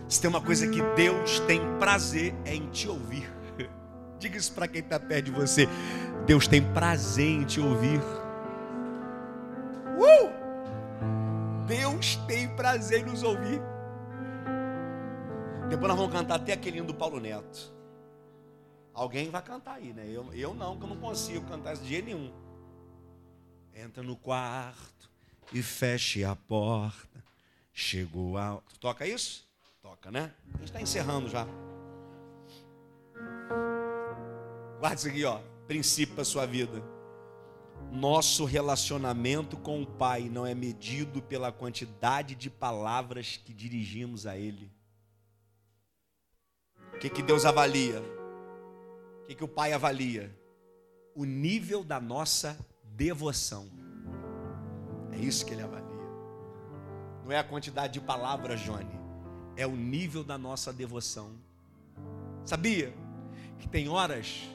Se 0.07 0.21
tem 0.21 0.29
uma 0.29 0.41
coisa 0.41 0.67
que 0.67 0.81
Deus 0.95 1.39
tem 1.41 1.61
prazer 1.79 2.35
é 2.45 2.53
em 2.53 2.69
te 2.69 2.87
ouvir. 2.87 3.40
Diga 4.21 4.37
isso 4.37 4.53
para 4.53 4.67
quem 4.67 4.81
está 4.81 4.99
perto 4.99 5.25
de 5.25 5.31
você. 5.31 5.67
Deus 6.27 6.47
tem 6.47 6.61
prazer 6.61 7.27
em 7.27 7.43
te 7.43 7.59
ouvir. 7.59 7.99
Uh! 9.97 10.29
Deus 11.65 12.17
tem 12.27 12.47
prazer 12.55 12.99
em 13.01 13.05
nos 13.05 13.23
ouvir. 13.23 13.59
Depois 15.69 15.87
nós 15.87 15.97
vamos 15.97 16.13
cantar 16.13 16.35
até 16.35 16.53
aquele 16.53 16.83
do 16.83 16.93
Paulo 16.93 17.19
Neto. 17.19 17.73
Alguém 18.93 19.31
vai 19.31 19.41
cantar 19.41 19.77
aí, 19.77 19.91
né? 19.91 20.05
Eu, 20.07 20.31
eu 20.33 20.53
não, 20.53 20.77
que 20.77 20.83
eu 20.83 20.89
não 20.89 20.97
consigo 20.97 21.43
cantar 21.47 21.73
esse 21.73 21.83
dia 21.83 22.03
nenhum. 22.03 22.31
Entra 23.73 24.03
no 24.03 24.15
quarto, 24.15 25.09
e 25.51 25.63
feche 25.63 26.23
a 26.23 26.35
porta. 26.35 27.23
Chegou 27.73 28.37
a. 28.37 28.61
Toca 28.79 29.07
isso? 29.07 29.47
Toca, 29.81 30.11
né? 30.11 30.31
A 30.53 30.57
gente 30.57 30.65
está 30.65 30.81
encerrando 30.81 31.27
já. 31.27 31.47
Guarda 34.81 34.95
isso 34.95 35.07
aqui, 35.09 35.23
ó. 35.23 35.39
Princípio 35.67 36.15
para 36.15 36.23
sua 36.23 36.47
vida. 36.47 36.81
Nosso 37.91 38.45
relacionamento 38.45 39.55
com 39.55 39.79
o 39.79 39.85
Pai 39.85 40.27
não 40.27 40.43
é 40.43 40.55
medido 40.55 41.21
pela 41.21 41.51
quantidade 41.51 42.33
de 42.33 42.49
palavras 42.49 43.39
que 43.45 43.53
dirigimos 43.53 44.25
a 44.25 44.35
Ele. 44.35 44.71
O 46.95 46.97
que, 46.97 47.11
que 47.11 47.21
Deus 47.21 47.45
avalia? 47.45 48.01
O 49.21 49.27
que, 49.27 49.35
que 49.35 49.43
o 49.43 49.47
Pai 49.47 49.71
avalia? 49.71 50.35
O 51.13 51.25
nível 51.25 51.83
da 51.83 52.01
nossa 52.01 52.57
devoção. 52.95 53.69
É 55.11 55.17
isso 55.17 55.45
que 55.45 55.53
Ele 55.53 55.61
avalia. 55.61 55.85
Não 57.23 57.31
é 57.31 57.37
a 57.37 57.43
quantidade 57.43 57.93
de 57.93 58.01
palavras, 58.01 58.59
Johnny. 58.61 58.99
É 59.55 59.67
o 59.67 59.75
nível 59.75 60.23
da 60.23 60.39
nossa 60.39 60.73
devoção. 60.73 61.35
Sabia 62.43 62.91
que 63.59 63.67
tem 63.67 63.87
horas 63.87 64.49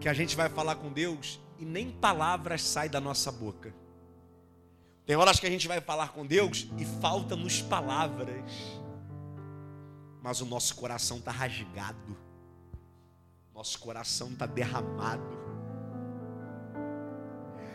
que 0.00 0.08
a 0.08 0.14
gente 0.14 0.34
vai 0.34 0.48
falar 0.48 0.76
com 0.76 0.90
Deus 0.90 1.38
e 1.58 1.64
nem 1.64 1.90
palavras 1.90 2.62
saem 2.62 2.90
da 2.90 3.00
nossa 3.00 3.30
boca. 3.30 3.72
Tem 5.04 5.14
horas 5.14 5.38
que 5.38 5.46
a 5.46 5.50
gente 5.50 5.68
vai 5.68 5.80
falar 5.80 6.08
com 6.08 6.24
Deus 6.24 6.68
e 6.78 6.84
falta-nos 6.84 7.60
palavras, 7.60 8.50
mas 10.22 10.40
o 10.40 10.46
nosso 10.46 10.74
coração 10.76 11.18
está 11.18 11.30
rasgado, 11.30 12.16
nosso 13.54 13.78
coração 13.78 14.30
está 14.30 14.46
derramado. 14.46 15.38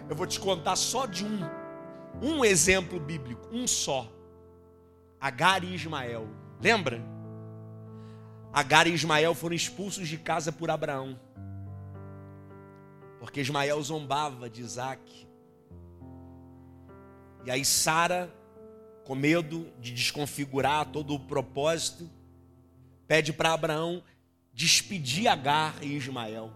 Eu 0.10 0.16
vou 0.16 0.26
te 0.26 0.40
contar 0.40 0.76
só 0.76 1.06
de 1.06 1.26
um, 1.26 1.40
um 2.22 2.46
exemplo 2.46 3.00
bíblico, 3.00 3.48
um 3.52 3.68
só. 3.68 4.12
Agar 5.20 5.64
e 5.64 5.74
Ismael. 5.74 6.28
Lembra? 6.62 7.04
Agar 8.54 8.88
e 8.88 8.94
Ismael 8.94 9.36
foram 9.36 9.56
expulsos 9.56 10.08
de 10.08 10.18
casa 10.18 10.52
por 10.52 10.70
Abraão. 10.70 11.20
Porque 13.26 13.42
Ismael 13.42 13.82
zombava 13.82 14.48
de 14.48 14.62
Isaac. 14.62 15.28
E 17.44 17.50
aí 17.50 17.66
Sara, 17.66 18.32
com 19.04 19.16
medo 19.16 19.74
de 19.80 19.92
desconfigurar 19.92 20.86
todo 20.92 21.16
o 21.16 21.20
propósito, 21.20 22.08
pede 23.08 23.34
para 23.34 23.52
Abraão 23.52 24.04
despedir 24.54 25.28
Agar 25.28 25.84
e 25.84 25.98
Ismael. 25.98 26.54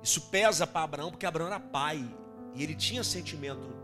Isso 0.00 0.20
pesa 0.30 0.64
para 0.64 0.84
Abraão, 0.84 1.10
porque 1.10 1.26
Abraão 1.26 1.48
era 1.48 1.58
pai. 1.58 2.08
E 2.54 2.62
ele 2.62 2.76
tinha 2.76 3.02
sentimento 3.02 3.74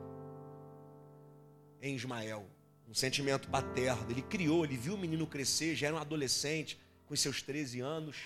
em 1.82 1.96
Ismael. 1.96 2.46
Um 2.88 2.94
sentimento 2.94 3.48
paterno. 3.48 4.08
Ele 4.08 4.22
criou, 4.22 4.64
ele 4.64 4.76
viu 4.76 4.94
o 4.94 4.98
menino 4.98 5.26
crescer, 5.26 5.74
já 5.74 5.88
era 5.88 5.96
um 5.96 6.00
adolescente, 6.00 6.78
com 7.04 7.16
seus 7.16 7.42
13 7.42 7.80
anos. 7.80 8.16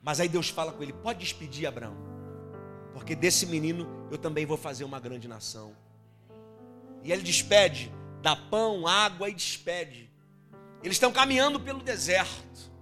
Mas 0.00 0.20
aí 0.20 0.28
Deus 0.28 0.50
fala 0.50 0.72
com 0.72 0.84
ele: 0.84 0.92
pode 0.92 1.18
despedir 1.18 1.66
Abraão 1.66 2.13
porque 2.94 3.16
desse 3.16 3.44
menino 3.44 4.08
eu 4.10 4.16
também 4.16 4.46
vou 4.46 4.56
fazer 4.56 4.84
uma 4.84 5.00
grande 5.00 5.26
nação. 5.26 5.76
E 7.02 7.12
ele 7.12 7.22
despede, 7.22 7.92
dá 8.22 8.34
pão, 8.34 8.86
água 8.86 9.28
e 9.28 9.34
despede. 9.34 10.08
Eles 10.82 10.94
estão 10.94 11.12
caminhando 11.12 11.60
pelo 11.60 11.82
deserto. 11.82 12.72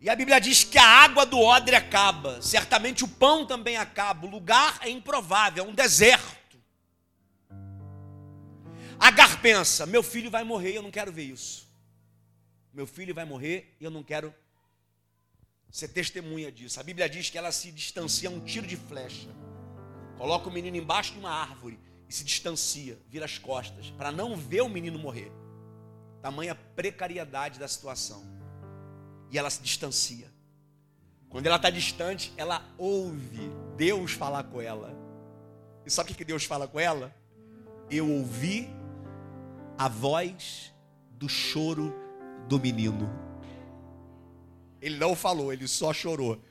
E 0.00 0.10
a 0.10 0.16
Bíblia 0.16 0.40
diz 0.40 0.64
que 0.64 0.78
a 0.78 0.84
água 0.84 1.24
do 1.24 1.38
odre 1.38 1.76
acaba, 1.76 2.42
certamente 2.42 3.04
o 3.04 3.08
pão 3.08 3.46
também 3.46 3.76
acaba, 3.76 4.26
o 4.26 4.30
lugar 4.30 4.78
é 4.80 4.88
improvável, 4.88 5.64
é 5.64 5.68
um 5.68 5.74
deserto. 5.74 6.58
Agar 8.98 9.40
pensa: 9.40 9.86
meu 9.86 10.02
filho 10.02 10.30
vai 10.30 10.42
morrer, 10.42 10.72
eu 10.72 10.82
não 10.82 10.90
quero 10.90 11.12
ver 11.12 11.24
isso. 11.24 11.70
Meu 12.72 12.86
filho 12.86 13.14
vai 13.14 13.24
morrer 13.24 13.76
e 13.78 13.84
eu 13.84 13.90
não 13.90 14.02
quero 14.02 14.34
você 15.72 15.88
testemunha 15.88 16.52
disso. 16.52 16.78
A 16.78 16.82
Bíblia 16.82 17.08
diz 17.08 17.30
que 17.30 17.38
ela 17.38 17.50
se 17.50 17.72
distancia 17.72 18.28
a 18.28 18.32
um 18.32 18.40
tiro 18.40 18.66
de 18.66 18.76
flecha. 18.76 19.30
Coloca 20.18 20.50
o 20.50 20.52
menino 20.52 20.76
embaixo 20.76 21.14
de 21.14 21.18
uma 21.18 21.30
árvore 21.30 21.80
e 22.06 22.12
se 22.12 22.22
distancia, 22.22 22.98
vira 23.08 23.24
as 23.24 23.38
costas, 23.38 23.88
para 23.96 24.12
não 24.12 24.36
ver 24.36 24.60
o 24.60 24.68
menino 24.68 24.98
morrer. 24.98 25.32
Tamanha 26.20 26.54
precariedade 26.54 27.58
da 27.58 27.66
situação. 27.66 28.22
E 29.30 29.38
ela 29.38 29.48
se 29.48 29.62
distancia. 29.62 30.30
Quando 31.30 31.46
ela 31.46 31.56
está 31.56 31.70
distante, 31.70 32.34
ela 32.36 32.62
ouve 32.76 33.50
Deus 33.74 34.12
falar 34.12 34.44
com 34.44 34.60
ela. 34.60 34.94
E 35.86 35.90
sabe 35.90 36.12
o 36.12 36.14
que 36.14 36.24
Deus 36.24 36.44
fala 36.44 36.68
com 36.68 36.78
ela? 36.78 37.16
Eu 37.90 38.10
ouvi 38.10 38.68
a 39.78 39.88
voz 39.88 40.70
do 41.12 41.30
choro 41.30 41.94
do 42.46 42.60
menino. 42.60 43.31
Ele 44.82 44.98
não 44.98 45.14
falou, 45.14 45.52
ele 45.52 45.68
só 45.68 45.92
chorou. 45.92 46.42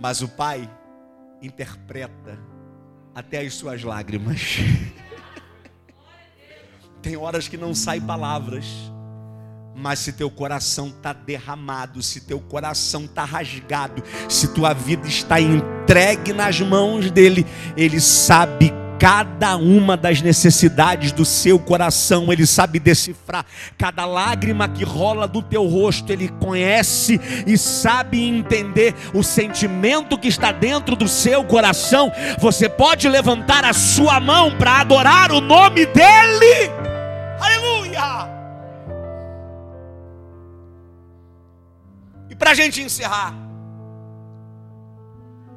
Mas 0.00 0.22
o 0.22 0.28
pai 0.28 0.68
interpreta 1.42 2.38
até 3.14 3.40
as 3.40 3.54
suas 3.54 3.84
lágrimas. 3.84 4.56
Tem 7.02 7.16
horas 7.16 7.46
que 7.46 7.58
não 7.58 7.74
saem 7.74 8.00
palavras. 8.00 8.64
Mas 9.76 10.00
se 10.00 10.12
teu 10.12 10.30
coração 10.30 10.88
está 10.88 11.12
derramado, 11.12 12.02
se 12.02 12.22
teu 12.22 12.40
coração 12.40 13.04
está 13.04 13.24
rasgado, 13.24 14.02
se 14.28 14.52
tua 14.52 14.72
vida 14.72 15.06
está 15.06 15.40
entregue 15.40 16.32
nas 16.32 16.60
mãos 16.60 17.12
dele, 17.12 17.46
ele 17.76 18.00
sabe 18.00 18.72
cada 18.98 19.56
uma 19.56 19.96
das 19.96 20.20
necessidades 20.20 21.12
do 21.12 21.24
seu 21.24 21.58
coração, 21.58 22.32
Ele 22.32 22.46
sabe 22.46 22.80
decifrar 22.80 23.46
cada 23.76 24.04
lágrima 24.04 24.68
que 24.68 24.84
rola 24.84 25.28
do 25.28 25.40
teu 25.40 25.64
rosto, 25.66 26.12
Ele 26.12 26.28
conhece 26.28 27.20
e 27.46 27.56
sabe 27.56 28.22
entender 28.22 28.94
o 29.14 29.22
sentimento 29.22 30.18
que 30.18 30.28
está 30.28 30.50
dentro 30.50 30.96
do 30.96 31.06
seu 31.06 31.44
coração. 31.44 32.12
Você 32.38 32.68
pode 32.68 33.08
levantar 33.08 33.64
a 33.64 33.72
sua 33.72 34.18
mão 34.18 34.56
para 34.56 34.80
adorar 34.80 35.30
o 35.30 35.40
nome 35.40 35.86
dEle. 35.86 36.70
Aleluia! 37.40 38.28
E 42.28 42.34
para 42.34 42.50
a 42.50 42.54
gente 42.54 42.82
encerrar 42.82 43.34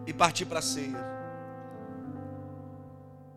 e 0.05 0.13
partir 0.13 0.45
para 0.45 0.59
a 0.59 0.61
ceia. 0.61 1.10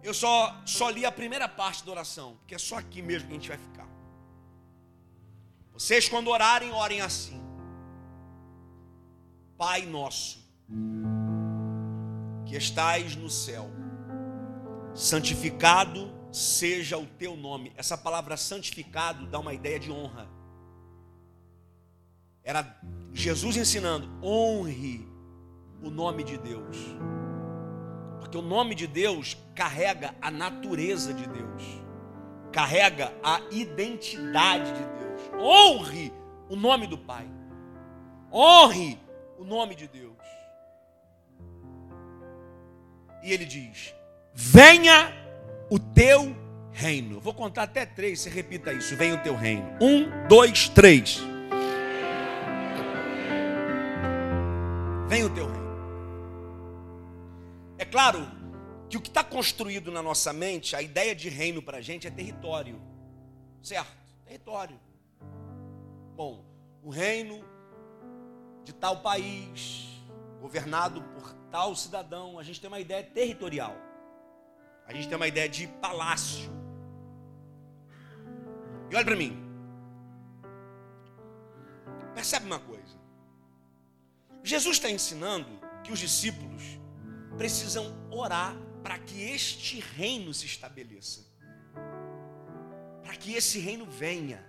Eu 0.04 0.12
só, 0.12 0.54
só 0.66 0.90
li 0.90 1.06
a 1.06 1.10
primeira 1.10 1.48
parte 1.48 1.82
da 1.82 1.90
oração, 1.90 2.36
porque 2.40 2.54
é 2.54 2.58
só 2.58 2.76
aqui 2.76 3.00
mesmo 3.00 3.26
que 3.26 3.32
a 3.32 3.38
gente 3.38 3.48
vai 3.48 3.56
ficar. 3.56 3.88
Vocês, 5.72 6.10
quando 6.10 6.28
orarem, 6.28 6.70
orem 6.72 7.00
assim: 7.00 7.42
Pai 9.56 9.86
nosso, 9.86 10.44
que 12.44 12.54
estais 12.54 13.16
no 13.16 13.30
céu, 13.30 13.70
santificado 14.94 16.12
seja 16.30 16.98
o 16.98 17.06
teu 17.06 17.34
nome. 17.34 17.72
Essa 17.74 17.96
palavra 17.96 18.36
santificado 18.36 19.26
dá 19.26 19.38
uma 19.38 19.54
ideia 19.54 19.80
de 19.80 19.90
honra. 19.90 20.28
Era 22.42 22.78
Jesus 23.10 23.56
ensinando: 23.56 24.06
honre 24.22 25.08
o 25.82 25.88
nome 25.88 26.24
de 26.24 26.36
Deus. 26.36 26.76
Porque 28.24 28.38
o 28.38 28.42
nome 28.42 28.74
de 28.74 28.86
Deus 28.86 29.36
carrega 29.54 30.14
a 30.20 30.30
natureza 30.30 31.12
de 31.12 31.28
Deus, 31.28 31.62
carrega 32.50 33.12
a 33.22 33.38
identidade 33.50 34.72
de 34.72 34.78
Deus. 34.78 35.20
Honre 35.38 36.10
o 36.48 36.56
nome 36.56 36.86
do 36.86 36.96
Pai, 36.96 37.28
honre 38.32 38.98
o 39.38 39.44
nome 39.44 39.74
de 39.74 39.86
Deus. 39.86 40.16
E 43.22 43.30
ele 43.30 43.44
diz: 43.44 43.94
Venha 44.32 45.12
o 45.68 45.78
teu 45.78 46.34
reino. 46.72 47.20
Vou 47.20 47.34
contar 47.34 47.64
até 47.64 47.84
três, 47.84 48.20
você 48.20 48.30
repita 48.30 48.72
isso. 48.72 48.96
Venha 48.96 49.16
o 49.16 49.22
teu 49.22 49.36
reino. 49.36 49.68
Um, 49.82 50.08
dois, 50.28 50.66
três. 50.70 51.20
Venha 55.08 55.26
o 55.26 55.30
teu 55.30 55.43
claro 58.04 58.30
que 58.90 58.98
o 58.98 59.00
que 59.00 59.08
está 59.08 59.24
construído 59.24 59.90
na 59.90 60.02
nossa 60.02 60.30
mente, 60.30 60.76
a 60.76 60.82
ideia 60.82 61.14
de 61.14 61.30
reino 61.30 61.62
para 61.62 61.78
a 61.78 61.80
gente 61.80 62.06
é 62.06 62.10
território, 62.10 62.78
certo? 63.62 63.96
Território. 64.26 64.78
Bom, 66.14 66.44
o 66.82 66.90
reino 66.90 67.42
de 68.62 68.74
tal 68.74 69.00
país, 69.00 69.86
governado 70.38 71.02
por 71.02 71.32
tal 71.50 71.74
cidadão, 71.74 72.38
a 72.38 72.42
gente 72.42 72.60
tem 72.60 72.68
uma 72.68 72.78
ideia 72.78 73.02
territorial, 73.02 73.74
a 74.86 74.92
gente 74.92 75.08
tem 75.08 75.16
uma 75.16 75.28
ideia 75.28 75.48
de 75.48 75.66
palácio. 75.66 76.50
E 78.90 78.94
olha 78.94 79.04
para 79.04 79.16
mim, 79.16 79.34
percebe 82.14 82.44
uma 82.44 82.60
coisa: 82.60 82.98
Jesus 84.42 84.76
está 84.76 84.90
ensinando 84.90 85.48
que 85.82 85.90
os 85.90 85.98
discípulos 85.98 86.83
precisam 87.36 87.94
orar 88.10 88.56
para 88.82 88.98
que 88.98 89.22
este 89.22 89.80
reino 89.96 90.32
se 90.34 90.46
estabeleça, 90.46 91.24
para 93.02 93.16
que 93.16 93.34
esse 93.34 93.58
reino 93.58 93.86
venha, 93.86 94.44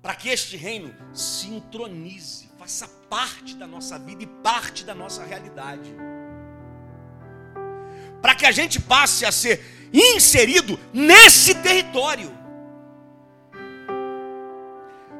para 0.00 0.14
que 0.14 0.28
este 0.28 0.56
reino 0.56 0.94
se 1.12 1.48
entronize, 1.48 2.48
faça 2.58 2.88
parte 3.08 3.54
da 3.54 3.66
nossa 3.66 3.98
vida 3.98 4.22
e 4.22 4.26
parte 4.26 4.84
da 4.84 4.94
nossa 4.94 5.24
realidade, 5.24 5.94
para 8.22 8.34
que 8.34 8.46
a 8.46 8.52
gente 8.52 8.80
passe 8.80 9.24
a 9.24 9.32
ser 9.32 9.62
inserido 9.92 10.78
nesse 10.92 11.54
território. 11.54 12.36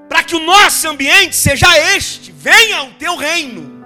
Para 0.08 0.24
que 0.24 0.34
o 0.34 0.40
nosso 0.40 0.88
ambiente 0.88 1.36
seja 1.36 1.66
este, 1.94 2.32
venha 2.32 2.84
o 2.84 2.94
teu 2.94 3.16
reino. 3.16 3.77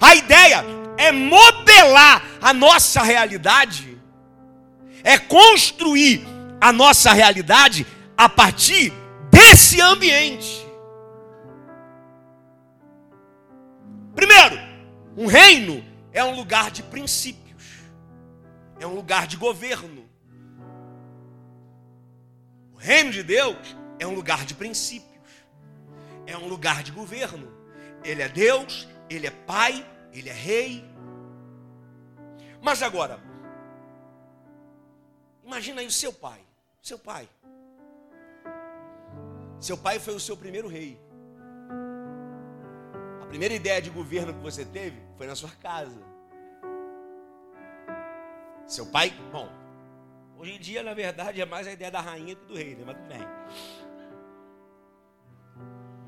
A 0.00 0.14
ideia 0.14 0.64
é 0.96 1.12
modelar 1.12 2.22
a 2.40 2.52
nossa 2.52 3.02
realidade, 3.02 3.98
é 5.02 5.18
construir 5.18 6.24
a 6.60 6.72
nossa 6.72 7.12
realidade 7.12 7.86
a 8.16 8.28
partir 8.28 8.92
desse 9.30 9.80
ambiente. 9.80 10.64
Primeiro, 14.14 14.56
um 15.16 15.26
reino 15.26 15.84
é 16.12 16.22
um 16.24 16.34
lugar 16.34 16.70
de 16.70 16.82
princípios, 16.82 17.64
é 18.78 18.86
um 18.86 18.94
lugar 18.94 19.26
de 19.26 19.36
governo. 19.36 20.04
O 22.72 22.76
reino 22.78 23.10
de 23.10 23.22
Deus 23.22 23.76
é 23.98 24.06
um 24.06 24.14
lugar 24.14 24.44
de 24.44 24.54
princípios, 24.54 25.28
é 26.26 26.36
um 26.36 26.46
lugar 26.46 26.82
de 26.82 26.92
governo. 26.92 27.52
Ele 28.04 28.22
é 28.22 28.28
Deus, 28.28 28.86
ele 29.16 29.26
é 29.26 29.30
Pai, 29.30 29.86
ele 30.12 30.28
é 30.28 30.32
Rei. 30.32 30.84
Mas 32.60 32.82
agora, 32.82 33.20
imagina 35.44 35.80
aí 35.82 35.86
o 35.86 35.92
seu 35.92 36.12
pai, 36.12 36.40
seu 36.80 36.98
pai. 36.98 37.28
Seu 39.60 39.76
pai 39.76 39.98
foi 39.98 40.14
o 40.14 40.20
seu 40.20 40.36
primeiro 40.36 40.68
rei. 40.68 41.00
A 43.22 43.26
primeira 43.26 43.54
ideia 43.54 43.80
de 43.80 43.90
governo 43.90 44.32
que 44.34 44.40
você 44.40 44.64
teve 44.64 44.98
foi 45.16 45.26
na 45.26 45.34
sua 45.34 45.50
casa. 45.50 46.02
Seu 48.66 48.86
pai, 48.86 49.10
bom, 49.30 49.48
hoje 50.38 50.52
em 50.52 50.58
dia, 50.58 50.82
na 50.82 50.94
verdade, 50.94 51.40
é 51.40 51.44
mais 51.44 51.66
a 51.66 51.72
ideia 51.72 51.90
da 51.90 52.00
rainha 52.00 52.34
que 52.34 52.44
do 52.46 52.54
rei, 52.54 52.74
né? 52.74 52.82
mas 52.86 52.96
tudo 52.96 53.08
bem. 53.08 53.20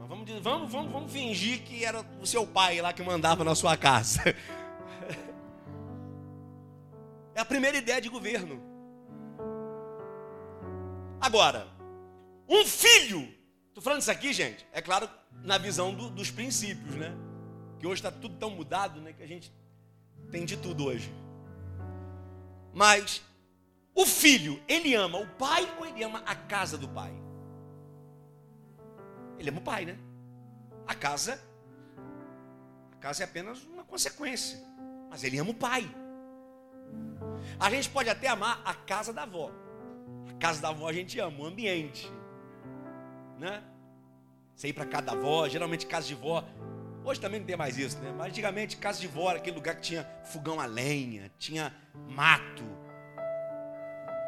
Mas 0.07 0.09
vamos, 0.09 0.43
vamos, 0.43 0.73
vamos, 0.73 0.93
vamos 0.93 1.13
fingir 1.13 1.63
que 1.63 1.85
era 1.85 2.01
o 2.21 2.27
seu 2.27 2.47
pai 2.47 2.81
lá 2.81 2.93
que 2.93 3.03
mandava 3.03 3.43
na 3.43 3.55
sua 3.55 3.77
casa. 3.77 4.23
É 7.35 7.41
a 7.41 7.45
primeira 7.45 7.77
ideia 7.77 8.01
de 8.01 8.09
governo. 8.09 8.63
Agora, 11.21 11.67
um 12.49 12.65
filho. 12.65 13.29
Estou 13.69 13.83
falando 13.83 14.01
isso 14.01 14.11
aqui, 14.11 14.33
gente, 14.33 14.67
é 14.73 14.81
claro, 14.81 15.07
na 15.43 15.59
visão 15.59 15.93
do, 15.95 16.09
dos 16.09 16.31
princípios, 16.31 16.95
né? 16.95 17.15
Que 17.79 17.87
hoje 17.87 17.99
está 17.99 18.11
tudo 18.11 18.39
tão 18.39 18.49
mudado, 18.49 19.03
né? 19.03 19.13
Que 19.13 19.23
a 19.23 19.27
gente 19.27 19.53
tem 20.31 20.47
de 20.47 20.57
tudo 20.57 20.87
hoje. 20.87 21.13
Mas 22.73 23.23
o 23.95 24.07
filho, 24.07 24.63
ele 24.67 24.95
ama 24.95 25.19
o 25.19 25.27
pai 25.27 25.71
ou 25.79 25.85
ele 25.85 26.03
ama 26.03 26.23
a 26.25 26.35
casa 26.35 26.79
do 26.79 26.89
pai? 26.89 27.13
Ele 29.39 29.51
ama 29.51 29.59
o 29.59 29.63
pai, 29.63 29.85
né? 29.85 29.99
A 30.87 30.95
casa, 30.95 31.41
a 32.93 32.97
casa 32.97 33.23
é 33.23 33.25
apenas 33.25 33.65
uma 33.65 33.85
consequência, 33.85 34.59
mas 35.11 35.25
ele 35.25 35.39
ama 35.39 35.51
o 35.51 35.55
pai. 35.55 35.89
A 37.59 37.71
gente 37.71 37.89
pode 37.91 38.09
até 38.09 38.29
amar 38.29 38.61
a 38.65 38.75
casa 38.75 39.13
da 39.13 39.23
avó. 39.23 39.51
A 40.31 40.39
casa 40.39 40.61
da 40.61 40.69
avó 40.69 40.89
a 40.89 40.93
gente 40.93 41.19
ama, 41.19 41.41
o 41.41 41.47
ambiente. 41.47 42.11
Né? 43.39 43.63
Você 44.55 44.69
ir 44.69 44.73
para 44.73 44.87
casa 44.87 45.07
da 45.07 45.13
avó, 45.13 45.49
geralmente 45.49 45.87
casa 45.87 46.07
de 46.07 46.15
vó. 46.15 46.45
Hoje 47.05 47.21
também 47.21 47.41
não 47.41 47.47
tem 47.47 47.57
mais 47.57 47.79
isso, 47.79 47.99
né? 47.99 48.13
Mas 48.17 48.29
antigamente 48.29 48.77
casa 48.77 48.99
de 48.99 49.07
vó 49.07 49.31
era 49.31 49.39
aquele 49.39 49.57
lugar 49.57 49.77
que 49.77 49.83
tinha 49.83 50.05
fogão 50.25 50.59
a 50.59 50.67
lenha, 50.67 51.31
tinha 51.39 51.73
mato, 52.09 52.65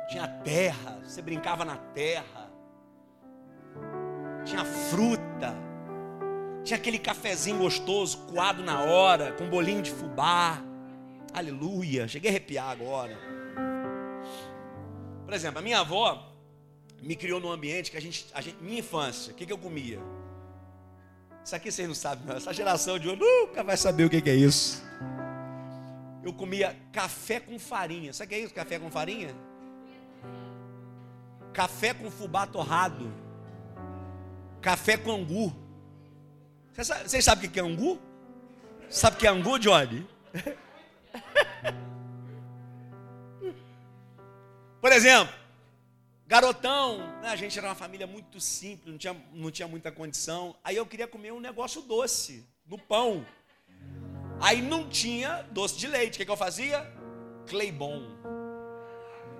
tinha 0.09 0.29
terra, 0.29 1.01
você 1.03 1.21
brincava 1.21 1.65
na 1.65 1.77
terra, 1.77 2.48
tinha 4.45 4.65
fruta, 4.65 5.55
tinha 6.65 6.77
aquele 6.77 6.99
cafezinho 6.99 7.59
gostoso, 7.59 8.19
coado 8.27 8.63
na 8.63 8.83
hora, 8.83 9.33
com 9.33 9.49
bolinho 9.49 9.83
de 9.83 9.91
fubá. 9.91 10.63
Aleluia. 11.33 12.09
Cheguei 12.09 12.31
a 12.31 12.33
arrepiar 12.33 12.71
agora. 12.71 13.19
Por 15.25 15.35
exemplo, 15.35 15.59
a 15.59 15.63
minha 15.63 15.81
avó 15.81 16.33
me 17.03 17.15
criou 17.15 17.41
num 17.41 17.51
ambiente 17.51 17.91
que 17.91 17.97
a 17.97 18.01
gente, 18.01 18.27
a 18.33 18.41
gente 18.41 18.57
minha 18.63 18.81
infância, 18.81 19.33
o 19.33 19.37
que, 19.37 19.47
que 19.47 19.53
eu 19.53 19.59
comia? 19.59 20.01
Isso 21.45 21.55
aqui 21.55 21.71
vocês 21.71 21.89
não 21.89 21.95
sabem, 21.95 22.27
não. 22.27 22.37
Essa 22.37 22.53
geração 22.53 22.99
de 22.99 23.09
hoje 23.09 23.21
nunca 23.21 23.63
vai 23.63 23.77
saber 23.77 24.05
o 24.05 24.11
que, 24.11 24.21
que 24.21 24.31
é 24.31 24.35
isso. 24.35 24.83
Eu 26.23 26.33
comia 26.33 26.77
café 26.93 27.41
com 27.41 27.59
farinha. 27.59 28.13
Sabe 28.13 28.27
o 28.27 28.29
que 28.29 28.35
é 28.35 28.39
isso? 28.41 28.55
Café 28.55 28.79
com 28.79 28.91
farinha? 28.91 29.35
Café 31.55 31.95
com 31.95 32.11
fubá 32.11 32.47
torrado. 32.47 33.11
Café 34.61 34.97
com 34.97 35.13
angu. 35.13 35.55
Vocês 36.75 37.25
sabem 37.25 37.49
o 37.49 37.53
que 37.53 37.59
é 37.59 37.63
angu? 37.63 38.01
Sabe 38.89 39.17
o 39.17 39.19
que 39.19 39.27
é 39.27 39.31
angu, 39.31 39.59
Johnny? 39.59 40.07
Por 44.81 44.93
exemplo, 44.93 45.35
garotão, 46.27 46.99
né, 47.21 47.31
a 47.31 47.37
gente 47.37 47.59
era 47.59 47.69
uma 47.69 47.75
família 47.75 48.07
muito 48.07 48.41
simples, 48.41 48.93
não 48.93 48.99
tinha, 48.99 49.17
não 49.33 49.51
tinha 49.51 49.67
muita 49.67 49.91
condição. 49.91 50.55
Aí 50.63 50.77
eu 50.77 50.87
queria 50.87 51.09
comer 51.09 51.33
um 51.33 51.41
negócio 51.41 51.83
doce, 51.83 52.47
no 52.67 52.79
pão. 52.79 53.27
Aí 54.41 54.63
não 54.63 54.89
tinha 54.89 55.43
doce 55.51 55.77
de 55.77 55.89
leite. 55.89 56.15
O 56.15 56.19
que, 56.19 56.25
que 56.25 56.31
eu 56.31 56.37
fazia? 56.37 56.87
Cleibon. 57.47 58.05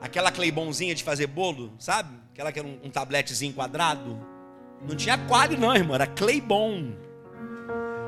Aquela 0.01 0.33
Cleibonzinha 0.33 0.95
de 0.95 1.05
fazer 1.05 1.27
bolo, 1.29 1.73
sabe? 1.79 2.19
Aquela 2.33 2.51
que 2.53 2.59
era 2.59 2.67
um, 2.67 2.81
um 2.85 2.91
tabletezinho 2.91 3.55
quadrado. 3.55 4.19
Não 4.83 4.97
tinha 4.97 5.19
quadro 5.19 5.59
não, 5.59 5.75
irmão, 5.75 5.95
era 5.95 6.07
Cleibon. 6.07 6.93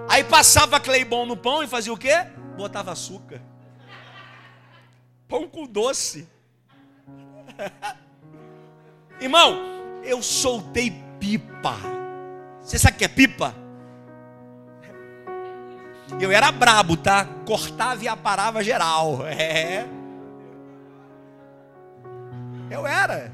Aí 0.09 0.25
passava 0.25 0.81
Cleibon 0.81 1.27
no 1.27 1.37
pão 1.37 1.63
e 1.63 1.69
fazia 1.69 1.93
o 1.93 1.97
quê? 1.97 2.27
Botava 2.57 2.93
açúcar. 2.93 3.41
Pão 5.29 5.49
com 5.49 5.67
doce. 5.67 6.29
Irmão, 9.21 9.59
eu 10.03 10.23
soltei 10.23 10.91
pipa. 11.19 11.77
Você 12.63 12.79
sabe 12.79 12.97
o 12.97 12.99
que 12.99 13.05
é 13.05 13.09
pipa? 13.09 13.55
Eu 16.19 16.33
era 16.33 16.51
brabo, 16.51 16.97
tá? 16.97 17.25
Cortava 17.47 18.03
e 18.03 18.09
aparava 18.09 18.63
geral. 18.65 19.21
É. 19.29 19.87
Eu 22.71 22.87
era. 22.87 23.33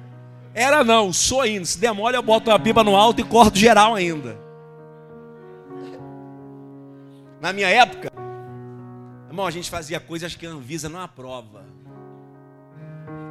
Era 0.56 0.82
não, 0.82 1.12
sou 1.12 1.42
ainda. 1.42 1.66
Se 1.66 1.78
der 1.78 1.92
mole, 1.92 2.16
eu 2.16 2.22
boto 2.22 2.50
a 2.50 2.58
pipa 2.58 2.82
no 2.82 2.96
alto 2.96 3.20
e 3.20 3.24
corto 3.24 3.58
geral 3.58 3.94
ainda. 3.94 4.38
Na 7.38 7.52
minha 7.52 7.68
época, 7.68 8.10
irmão, 9.28 9.46
a 9.46 9.50
gente 9.50 9.68
fazia 9.68 10.00
coisas 10.00 10.34
que 10.34 10.46
a 10.46 10.50
Anvisa 10.50 10.88
não 10.88 11.02
aprova. 11.02 11.62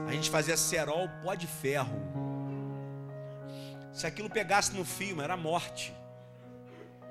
A 0.08 0.12
gente 0.12 0.30
fazia 0.30 0.56
cerol 0.56 1.10
pó 1.24 1.34
de 1.34 1.48
ferro. 1.48 2.00
Se 3.92 4.06
aquilo 4.06 4.30
pegasse 4.30 4.76
no 4.76 4.86
fio, 4.86 5.20
era 5.20 5.36
morte. 5.36 5.92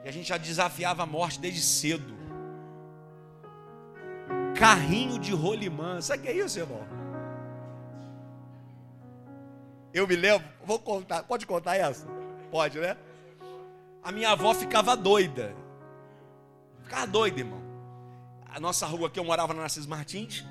E 0.04 0.08
a 0.08 0.12
gente 0.12 0.28
já 0.28 0.36
desafiava 0.36 1.02
a 1.02 1.06
morte 1.06 1.40
desde 1.40 1.60
cedo. 1.60 2.14
Carrinho 4.54 5.18
de 5.18 5.32
rolimã. 5.32 6.00
Sabe 6.00 6.20
o 6.20 6.22
que 6.22 6.28
é 6.28 6.36
isso, 6.44 6.56
irmão? 6.60 6.93
Eu 9.94 10.08
me 10.08 10.16
lembro, 10.16 10.46
vou 10.64 10.78
contar, 10.78 11.22
pode 11.22 11.46
contar 11.46 11.76
essa? 11.76 12.04
Pode, 12.50 12.78
né? 12.78 12.96
A 14.02 14.10
minha 14.10 14.30
avó 14.30 14.52
ficava 14.52 14.96
doida. 14.96 15.54
Ficava 16.82 17.06
doida, 17.06 17.38
irmão. 17.38 17.62
A 18.52 18.58
nossa 18.58 18.86
rua 18.86 19.06
aqui, 19.06 19.20
eu 19.20 19.24
morava 19.24 19.54
na 19.54 19.62
Narciso 19.62 19.88
Martins. 19.88 20.44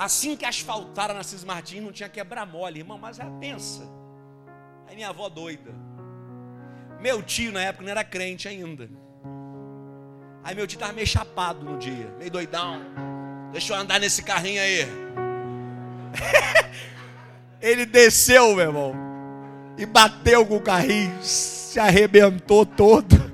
Assim 0.00 0.34
que 0.34 0.46
asfaltaram 0.46 1.14
na 1.14 1.22
Cis 1.22 1.44
Martins, 1.44 1.82
não 1.82 1.92
tinha 1.92 2.08
quebra-mole, 2.08 2.78
irmão, 2.78 2.96
mas 2.96 3.18
já 3.18 3.26
pensa. 3.38 3.86
Aí 4.88 4.94
minha 4.94 5.10
avó 5.10 5.28
doida. 5.28 5.74
Meu 6.98 7.22
tio 7.22 7.52
na 7.52 7.60
época 7.60 7.84
não 7.84 7.90
era 7.90 8.02
crente 8.02 8.48
ainda. 8.48 8.88
Aí 10.42 10.54
meu 10.54 10.66
tio 10.66 10.76
estava 10.76 10.94
meio 10.94 11.06
chapado 11.06 11.62
no 11.62 11.76
dia, 11.76 12.14
meio 12.18 12.30
doidão. 12.30 12.80
Deixa 13.52 13.74
eu 13.74 13.78
andar 13.78 14.00
nesse 14.00 14.22
carrinho 14.22 14.62
aí. 14.62 14.86
Ele 17.60 17.84
desceu, 17.84 18.54
meu 18.54 18.66
irmão, 18.66 18.94
e 19.76 19.84
bateu 19.84 20.46
com 20.46 20.56
o 20.56 20.60
carrinho, 20.60 21.22
se 21.22 21.78
arrebentou 21.78 22.64
todo. 22.64 23.30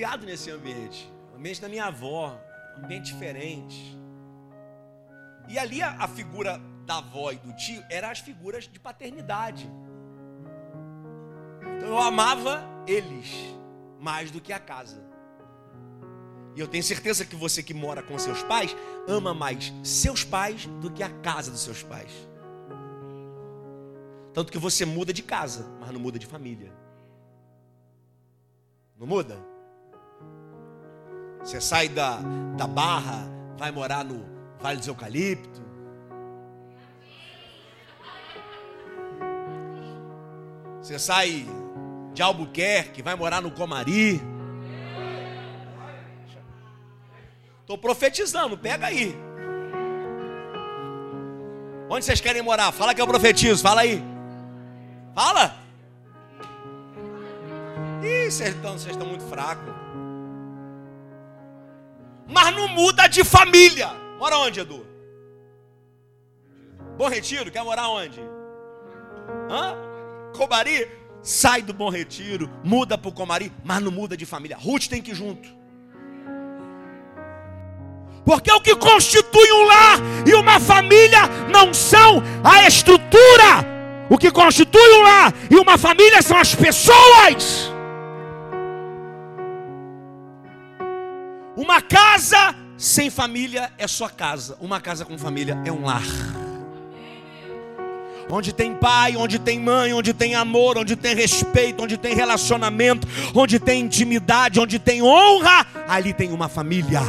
criado 0.00 0.24
nesse 0.24 0.50
ambiente. 0.50 1.12
Ambiente 1.36 1.60
da 1.60 1.68
minha 1.68 1.84
avó, 1.84 2.40
ambiente 2.78 3.12
diferente. 3.12 3.98
E 5.46 5.58
ali 5.58 5.82
a, 5.82 5.90
a 5.90 6.08
figura 6.08 6.58
da 6.86 6.98
avó 6.98 7.30
e 7.32 7.36
do 7.36 7.52
tio 7.54 7.84
eram 7.90 8.08
as 8.08 8.20
figuras 8.20 8.66
de 8.66 8.78
paternidade. 8.78 9.70
Então 11.76 11.88
eu 11.88 11.98
amava 11.98 12.62
eles 12.86 13.30
mais 13.98 14.30
do 14.30 14.40
que 14.40 14.54
a 14.54 14.58
casa. 14.58 15.09
E 16.54 16.60
eu 16.60 16.66
tenho 16.66 16.82
certeza 16.82 17.24
que 17.24 17.36
você 17.36 17.62
que 17.62 17.72
mora 17.72 18.02
com 18.02 18.18
seus 18.18 18.42
pais 18.42 18.74
ama 19.06 19.32
mais 19.32 19.72
seus 19.82 20.24
pais 20.24 20.66
do 20.80 20.90
que 20.90 21.02
a 21.02 21.08
casa 21.08 21.50
dos 21.50 21.60
seus 21.60 21.82
pais. 21.82 22.10
Tanto 24.32 24.52
que 24.52 24.58
você 24.58 24.84
muda 24.84 25.12
de 25.12 25.22
casa, 25.22 25.66
mas 25.80 25.90
não 25.90 26.00
muda 26.00 26.18
de 26.18 26.26
família. 26.26 26.72
Não 28.98 29.06
muda? 29.06 29.38
Você 31.42 31.60
sai 31.60 31.88
da, 31.88 32.20
da 32.56 32.66
barra, 32.66 33.28
vai 33.56 33.70
morar 33.70 34.04
no 34.04 34.28
Vale 34.60 34.78
dos 34.78 34.86
Eucalipto. 34.86 35.62
Você 40.82 40.98
sai 40.98 41.46
de 42.12 42.22
Albuquerque, 42.22 43.00
vai 43.00 43.14
morar 43.14 43.40
no 43.40 43.50
Comari. 43.50 44.20
Estou 47.70 47.78
profetizando, 47.78 48.58
pega 48.58 48.88
aí. 48.88 49.16
Onde 51.88 52.04
vocês 52.04 52.20
querem 52.20 52.42
morar? 52.42 52.72
Fala 52.72 52.92
que 52.92 53.00
eu 53.00 53.06
profetizo, 53.06 53.62
fala 53.62 53.82
aí. 53.82 54.02
Fala. 55.14 55.54
Ih, 58.02 58.28
vocês 58.28 58.56
estão, 58.56 58.72
vocês 58.72 58.90
estão 58.90 59.06
muito 59.06 59.24
fracos. 59.28 59.72
Mas 62.26 62.52
não 62.56 62.66
muda 62.66 63.06
de 63.06 63.22
família. 63.22 63.88
Mora 64.18 64.38
onde, 64.38 64.58
Edu? 64.58 64.84
Bom 66.98 67.08
Retiro, 67.08 67.52
quer 67.52 67.62
morar 67.62 67.88
onde? 67.88 68.20
Hã? 69.48 69.76
Comari? 70.36 70.88
Sai 71.22 71.62
do 71.62 71.72
Bom 71.72 71.88
Retiro, 71.88 72.50
muda 72.64 72.98
para 72.98 73.10
o 73.10 73.12
Comari, 73.12 73.52
mas 73.62 73.80
não 73.80 73.92
muda 73.92 74.16
de 74.16 74.26
família. 74.26 74.56
Ruth 74.56 74.88
tem 74.88 75.00
que 75.00 75.12
ir 75.12 75.14
junto. 75.14 75.59
Porque 78.24 78.52
o 78.52 78.60
que 78.60 78.76
constitui 78.76 79.52
um 79.52 79.64
lar 79.64 79.98
e 80.26 80.34
uma 80.34 80.60
família 80.60 81.22
não 81.50 81.72
são 81.72 82.22
a 82.44 82.66
estrutura. 82.66 83.66
O 84.08 84.18
que 84.18 84.30
constitui 84.30 84.92
um 84.98 85.02
lar 85.02 85.34
e 85.50 85.56
uma 85.56 85.78
família 85.78 86.20
são 86.22 86.36
as 86.36 86.54
pessoas. 86.54 87.72
Uma 91.56 91.80
casa 91.80 92.54
sem 92.76 93.10
família 93.10 93.70
é 93.78 93.86
só 93.86 94.08
casa. 94.08 94.56
Uma 94.60 94.80
casa 94.80 95.04
com 95.04 95.18
família 95.18 95.60
é 95.64 95.70
um 95.70 95.84
lar. 95.84 96.02
Onde 98.30 98.52
tem 98.52 98.74
pai, 98.74 99.16
onde 99.16 99.38
tem 99.38 99.58
mãe, 99.58 99.92
onde 99.92 100.14
tem 100.14 100.34
amor, 100.34 100.78
onde 100.78 100.94
tem 100.96 101.14
respeito, 101.14 101.82
onde 101.82 101.96
tem 101.96 102.14
relacionamento, 102.14 103.06
onde 103.34 103.58
tem 103.58 103.82
intimidade, 103.82 104.60
onde 104.60 104.78
tem 104.78 105.02
honra, 105.02 105.66
ali 105.88 106.12
tem 106.12 106.32
uma 106.32 106.48
família. 106.48 107.00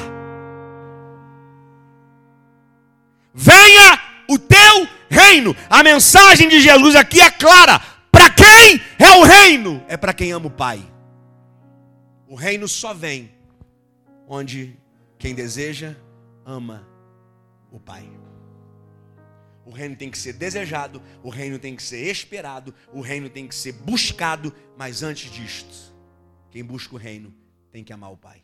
Venha 3.34 4.02
o 4.30 4.38
teu 4.38 4.88
reino. 5.10 5.56
A 5.70 5.84
mensagem 5.84 6.48
de 6.50 6.62
Jesus 6.62 6.96
aqui 6.96 7.22
é 7.22 7.32
clara. 7.32 7.80
Para 8.12 8.30
quem 8.30 8.82
é 9.00 9.10
o 9.18 9.24
reino? 9.24 9.84
É 9.88 9.98
para 9.98 10.14
quem 10.14 10.32
ama 10.32 10.48
o 10.48 10.52
Pai. 10.52 10.82
O 12.28 12.36
reino 12.36 12.68
só 12.68 12.94
vem 12.94 13.32
onde 14.28 14.78
quem 15.18 15.36
deseja 15.36 15.96
ama 16.46 16.88
o 17.72 17.80
Pai. 17.80 18.10
O 19.66 19.72
reino 19.72 19.96
tem 19.96 20.10
que 20.10 20.18
ser 20.18 20.34
desejado, 20.34 21.02
o 21.24 21.30
reino 21.30 21.60
tem 21.60 21.76
que 21.76 21.84
ser 21.84 22.10
esperado, 22.10 22.74
o 22.92 23.00
reino 23.00 23.30
tem 23.30 23.48
que 23.48 23.56
ser 23.56 23.74
buscado, 23.74 24.54
mas 24.78 25.04
antes 25.04 25.32
disto, 25.32 25.96
quem 26.50 26.64
busca 26.64 26.96
o 26.96 26.98
reino 26.98 27.34
tem 27.72 27.84
que 27.84 27.94
amar 27.94 28.12
o 28.12 28.18
Pai. 28.18 28.44